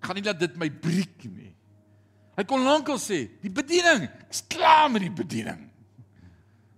[0.01, 1.58] Ek gaan nie laat dit my breek nie.
[2.39, 5.65] Hy kon lankal sê, die bediening, ek's klaar met die bediening.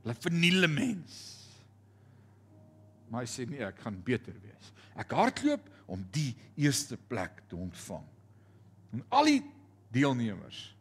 [0.02, 1.20] Hulle verniele mens.
[3.12, 4.72] Maar hy sê nee, ek gaan beter wees.
[4.98, 8.08] Ek hardloop om die eerste plek te ontvang.
[8.96, 9.42] En al die
[9.94, 10.72] deelnemers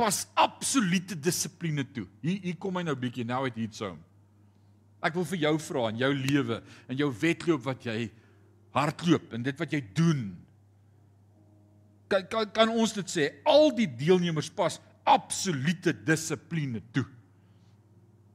[0.00, 2.06] pas absolute dissipline toe.
[2.24, 3.92] Hier hier kom hy nou bietjie nou uit hierso.
[5.04, 7.98] Ek wil vir jou vra in jou lewe, in jou wedloop wat jy
[8.76, 10.24] hardloop en dit wat jy doen,
[12.10, 17.06] kan kan, kan ons dit sê al die deelnemers pas absolute dissipline toe.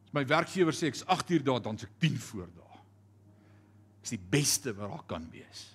[0.08, 2.82] As my werkgewer sê ek's 8 uur daar dan se ek 10 voor daar.
[4.06, 5.66] Dis die beste wat daar kan wees.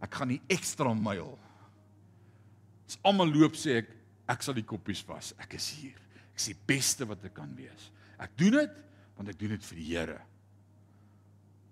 [0.00, 1.34] Ek gaan die ekstra myl.
[2.88, 3.96] As almal loop sê ek
[4.30, 5.32] ek sal die koppies was.
[5.42, 5.98] Ek is hier.
[6.34, 7.90] Ek's die beste wat ek kan wees.
[8.20, 8.78] Ek doen dit
[9.18, 10.20] want ek doen dit vir die Here.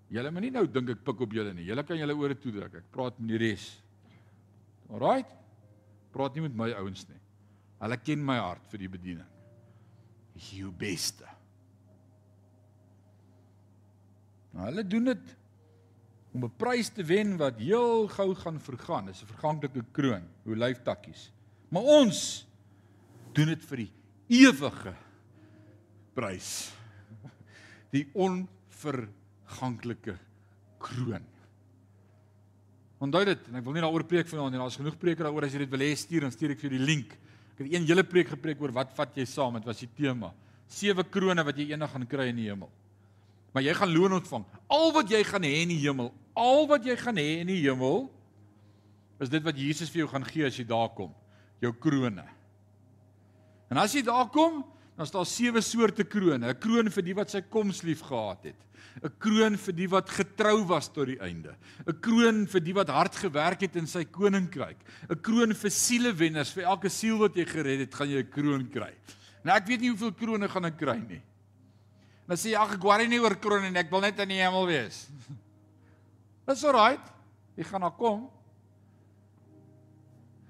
[0.09, 1.67] Julle moet nie nou dink ek pik op julle nie.
[1.69, 2.79] Julle kan julle ore toedruk.
[2.81, 3.65] Ek praat met die res.
[4.89, 5.38] Alraight.
[6.11, 7.19] Praat nie met my ouens nie.
[7.79, 9.27] Hulle ken my hart vir die bediening.
[10.49, 11.27] Jou beste.
[14.53, 15.35] Nou hulle doen dit
[16.33, 19.05] om 'n prys te wen wat heel gou gaan vergaan.
[19.05, 21.31] Dis 'n verganklike kroon, hoe lyftakkies.
[21.69, 22.47] Maar ons
[23.33, 23.91] doen dit vir die
[24.27, 24.95] ewige
[26.13, 26.71] prys.
[27.91, 30.17] Die onverganklike
[30.77, 31.25] kroon.
[32.99, 34.59] Onthou dit en ek wil nie daaroor preek vanaand nie.
[34.59, 36.75] Daar's genoeg preke daaroor as jy dit wil hê stuur en stuur ek vir jou
[36.75, 37.13] die link.
[37.55, 39.55] Ek het een hele preek gepreek oor wat vat jy saam?
[39.59, 40.33] Dit was die tema.
[40.69, 42.69] Sewe krones wat jy eendag gaan kry in die hemel.
[43.55, 44.43] Maar jy gaan loon ontvang.
[44.69, 47.61] Al wat jy gaan hê in die hemel, al wat jy gaan hê in die
[47.63, 48.09] hemel
[49.19, 51.15] is dit wat Jesus vir jou gaan gee as jy daar kom.
[51.63, 52.35] Jou krones.
[53.69, 54.61] En as jy daar kom,
[54.99, 56.51] dan is daar sewe soorte krones.
[56.51, 58.59] 'n Kroon vir die wat sy koms lief gehad het.
[59.01, 61.55] 'n kroon vir die wat getrou was tot die einde.
[61.87, 64.75] 'n kroon vir die wat hard gewerk het in sy koninkryk.
[65.09, 68.67] 'n kroon vir sielewenners, vir elke siel wat jy gered het, gaan jy 'n kroon
[68.67, 68.93] kry.
[69.45, 71.21] Nou ek weet nie hoeveel krones gaan ek kry nie.
[72.27, 74.43] Dan sê jy ag ek worry nie oor krones nie, ek wil net in die
[74.43, 75.07] hemel wees.
[76.45, 77.07] Dis alright.
[77.55, 78.29] Jy gaan daar kom.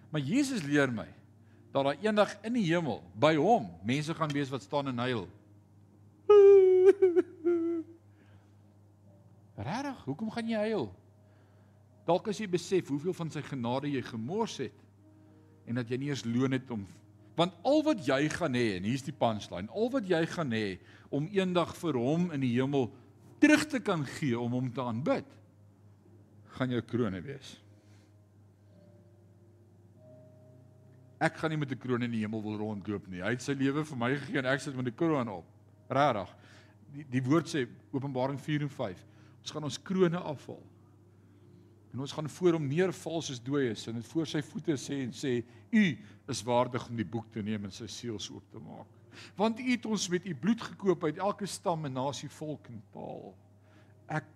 [0.10, 1.19] Maar Jesus leer my
[1.72, 5.28] dat daar eendag in die hemel by hom mense gaan wees wat staan en huil.
[9.70, 10.88] Regtig, hoekom gaan jy huil?
[12.08, 14.78] Dalk as jy besef hoeveel van sy genade jy gemors het
[15.70, 16.88] en dat jy nie eens loon het om
[17.40, 20.80] want al wat jy gaan hê en hier's die punchline, al wat jy gaan hê
[21.08, 22.90] om eendag vir hom in die hemel
[23.40, 25.28] terug te kan gee om hom te aanbid,
[26.58, 27.54] gaan jou krone wees.
[31.20, 33.22] Ek gaan nie met 'n kroon in die hemel wil rondloop nie.
[33.22, 35.46] Hy het sy lewe vir my gegee en ek sit met 'n kroon op.
[35.90, 36.36] Regtig.
[36.94, 39.06] Die die woord sê Openbaring 4 en 5
[39.42, 40.62] Ons gaan ons krones afval.
[41.94, 45.14] En ons gaan voor hom neerval soos dooies en dit voor sy voete sê en
[45.16, 45.40] sê
[45.74, 45.84] u
[46.30, 48.88] is waardig om die boek te neem en sy seels oop te maak.
[49.36, 52.84] Want u het ons met u bloed gekoop uit elke stam en nasie, volk en
[52.94, 53.34] taal.
[54.20, 54.30] Ek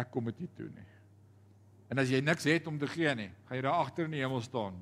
[0.00, 0.86] ek kom dit nie toe nie.
[1.90, 4.20] En as jy niks het om te gee nie, gaan jy daar agter in die
[4.22, 4.76] hemel staan.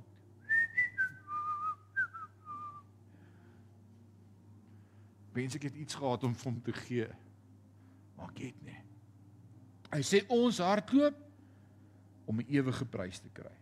[5.38, 7.08] Wens ek het iets gehad om vir hom te gee.
[8.18, 8.80] Maar ek het nie.
[9.88, 11.16] Hy sê ons hardloop
[12.28, 13.54] om 'n ewige prys te kry.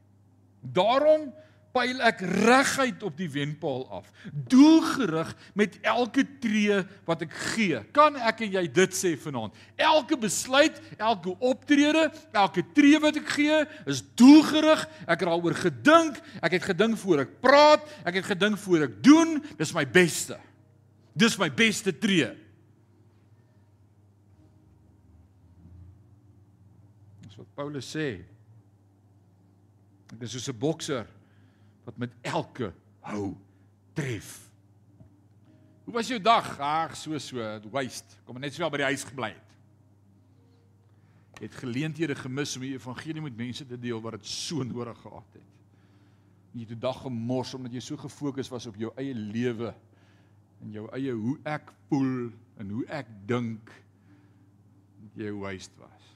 [0.60, 1.30] Daarom
[1.76, 7.82] pyl ek reguit op die wenpaal af, doelgerig met elke tree wat ek gee.
[7.96, 9.54] Kan ek en jy dit sê vanaand?
[9.76, 14.86] Elke besluit, elke optrede, elke tree wat ek gee, is doelgerig.
[15.04, 19.00] Ek het daaroor gedink, ek het gedink voor ek praat, ek het gedink voor ek
[19.04, 20.40] doen, dis my beste.
[21.16, 22.28] Dis my beste tree.
[27.24, 28.08] Dis wat Paulus sê.
[30.12, 31.06] Ek is soos 'n bokser
[31.84, 33.36] wat met elke hou
[33.94, 34.50] tref.
[35.86, 36.58] Hoe was jou dag?
[36.60, 37.38] Ag, so so,
[37.70, 38.18] waste.
[38.26, 39.42] Kom net sowel by die huis gebly het.
[41.40, 45.32] Het geleenthede gemis om die evangelie met mense te deel wat dit so nodig gehad
[45.32, 45.42] het.
[46.52, 49.74] Jy het 'n dag gemors omdat jy so gefokus was op jou eie lewe
[50.62, 52.30] en jou eie hoe ek voel
[52.60, 53.72] en hoe ek dink
[55.16, 56.12] jy waste was.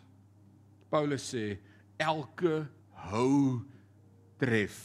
[0.90, 1.58] Paulus sê
[2.00, 2.64] elke
[3.10, 3.60] hou
[4.40, 4.78] tref.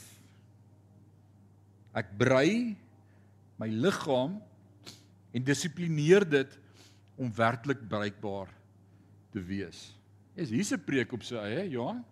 [1.96, 2.76] Ek brei
[3.60, 4.36] my liggaam
[5.36, 6.58] en dissiplineer dit
[7.16, 8.52] om werklik bruikbaar
[9.32, 9.92] te wees.
[10.36, 12.04] Is hier's 'n preek op sy eie, Johan?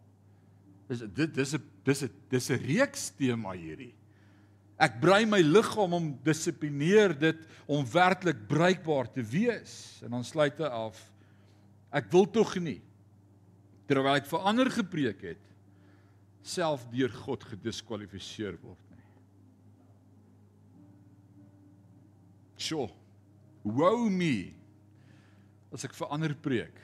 [0.88, 3.95] Is dit dis 'n dis 'n dis 'n reeks tema hierdie.
[4.80, 10.58] Ek brei my liggaam om dissiplineer dit om werklik bruikbaar te wees en dan sluit
[10.58, 10.98] hy af.
[11.94, 12.80] Ek wil tog nie
[13.84, 15.44] terwyl ek vir ander gepreek het
[16.44, 19.06] self deur God gediskwalifiseer word nie.
[22.60, 22.88] Sjoe.
[23.64, 24.52] Woe me.
[25.74, 26.76] As ek vir ander preek,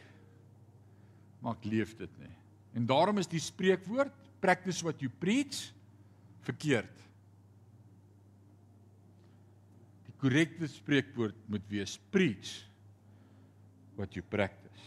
[1.41, 2.32] maar ek leef dit nie.
[2.74, 5.70] En daarom is die spreekwoord practice what you preach
[6.47, 6.97] verkeerd.
[10.09, 12.61] Die korrekte spreekwoord moet wees preach
[13.97, 14.87] what you practice.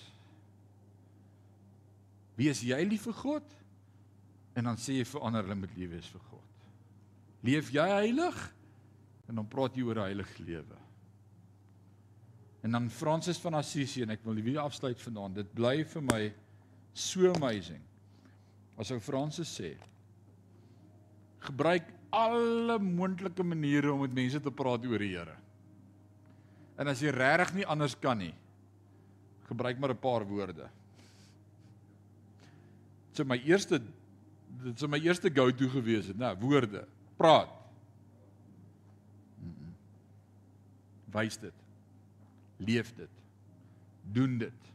[2.38, 3.55] Wees jy lief vir God?
[4.57, 6.65] En dan sê jy vir ander hulle moet lief wees vir God.
[7.43, 8.39] Leef jy heilig?
[9.29, 10.77] En dan praat jy oor 'n heilige lewe.
[12.63, 15.36] En dan Fransis van Assisi en ek wil weer afsluit vanaand.
[15.36, 16.34] Dit bly vir my
[16.93, 17.81] so amazing.
[18.77, 19.73] As ou Fransis sê,
[21.39, 25.36] gebruik alle moontlike maniere om met mense te praat oor die Here.
[26.78, 28.34] En as jy regtig nie anders kan nie,
[29.49, 30.70] gebruik maar 'n paar woorde.
[33.14, 33.82] So my eerste
[34.64, 36.86] dit sou my eerste go-to gewees het, né, woorde.
[37.18, 37.49] Praat.
[41.14, 41.53] Wys dit.
[42.57, 43.09] Leef dit.
[44.01, 44.72] Doen dit.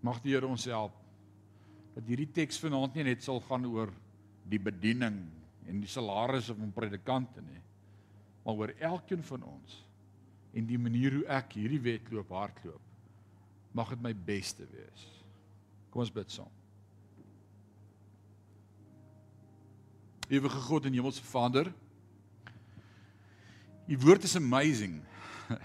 [0.00, 1.01] Mag die Here ons help
[1.92, 3.92] dat hierdie teks vanaand nie net sal gaan oor
[4.48, 5.18] die bediening
[5.68, 7.60] en die salarisse van predikante nie,
[8.42, 9.76] maar oor elkeen van ons
[10.52, 12.88] en die manier hoe ek hierdie wedloop hardloop.
[13.72, 15.06] Mag dit my beste wees.
[15.92, 16.50] Kom ons bid saam.
[20.32, 21.70] Ewige God en Hemelse Vader,
[23.90, 25.00] U woord is amazing.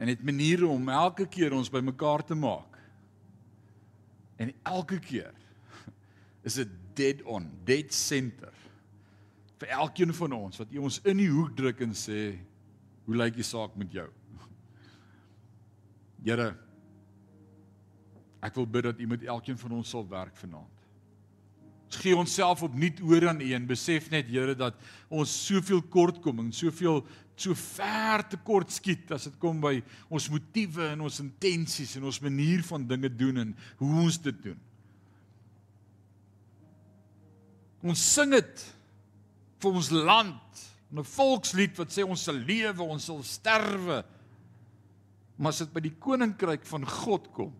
[0.00, 2.71] En dit maniere om elke keer ons bymekaar te maak.
[4.42, 5.30] En elke keer
[6.42, 8.50] is dit dead on, dead center.
[9.62, 12.34] Vir elkeen van ons wat U ons in die hoek druk en sê,
[13.06, 14.08] "Hoe lyk die saak met jou?"
[16.24, 16.56] Here,
[18.42, 20.81] Ek wil bid dat U met elkeen van ons sal werk vanaand.
[21.92, 24.78] Ons gee onsself opnuut oor aan U en besef net Here dat
[25.12, 27.02] ons soveel kortkoming, soveel
[27.36, 29.74] so ver te kort skiet as dit kom by
[30.08, 34.40] ons motiewe en ons intensies en ons manier van dinge doen en hoe ons dit
[34.46, 34.56] doen.
[37.84, 38.66] Ons sing dit
[39.60, 44.04] vir ons land, 'n volkslied wat sê ons sal lewe, ons sal sterwe.
[45.36, 47.52] Maar as dit by die koninkryk van God kom,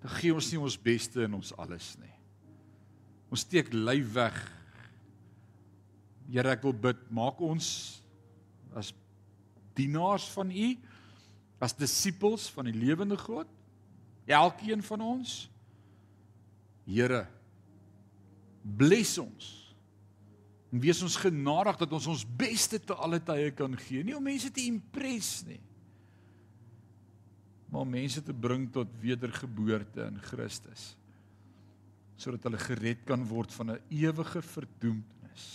[0.00, 2.17] dan gee ons nie ons beste in ons alles nie.
[3.28, 4.38] Ons steek lyf weg.
[6.28, 7.68] Here, ek wil bid, maak ons
[8.76, 8.92] as
[9.78, 10.68] dienaars van U,
[11.62, 13.48] as disippels van die lewende God,
[14.28, 15.38] elkeen van ons.
[16.88, 17.22] Here,
[18.62, 19.48] bless ons.
[20.68, 24.24] En wees ons genadig dat ons ons beste te alle tye kan gee, nie om
[24.24, 25.60] mense te impress nie,
[27.68, 30.94] maar om mense te bring tot wedergeboorte in Christus
[32.18, 35.46] sodat hulle gered kan word van 'n ewige verdoemdenis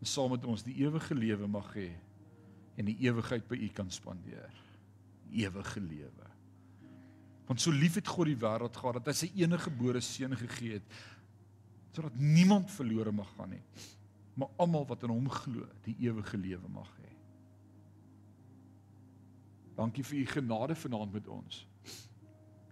[0.00, 1.90] en saam met ons die ewige lewe mag hê
[2.76, 4.52] en die ewigheid by U kan spandeer.
[5.30, 6.26] Ewige lewe.
[7.46, 10.78] Want so lief het God die wêreld gehad dat hy sy enige gebore seun gegee
[10.78, 10.86] het
[11.92, 13.62] sodat niemand verlore mag gaan nie
[14.40, 17.08] maar almal wat in hom glo die ewige lewe mag hê.
[19.76, 21.64] Dankie vir u genade vanaand met ons.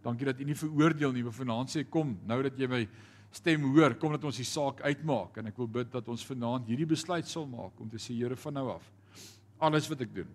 [0.09, 2.83] Dankie dat u nie veroordeel nie, maar vanaand sê kom, nou dat jy my
[3.37, 5.37] stem hoor, kom dat ons die saak uitmaak.
[5.41, 8.39] En ek wil bid dat ons vanaand hierdie besluit sal maak om te sê Here
[8.41, 8.87] van nou af
[9.59, 10.31] alles wat ek doen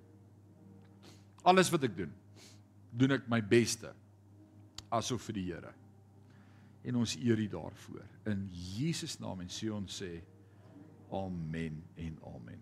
[1.47, 2.11] alles wat ek doen
[2.93, 3.89] doen ek my beste
[4.93, 5.71] asof vir die Here.
[6.85, 8.03] En ons eer U daarvoor.
[8.29, 10.11] In Jesus naam en sê ons sê
[11.09, 12.61] amen en amen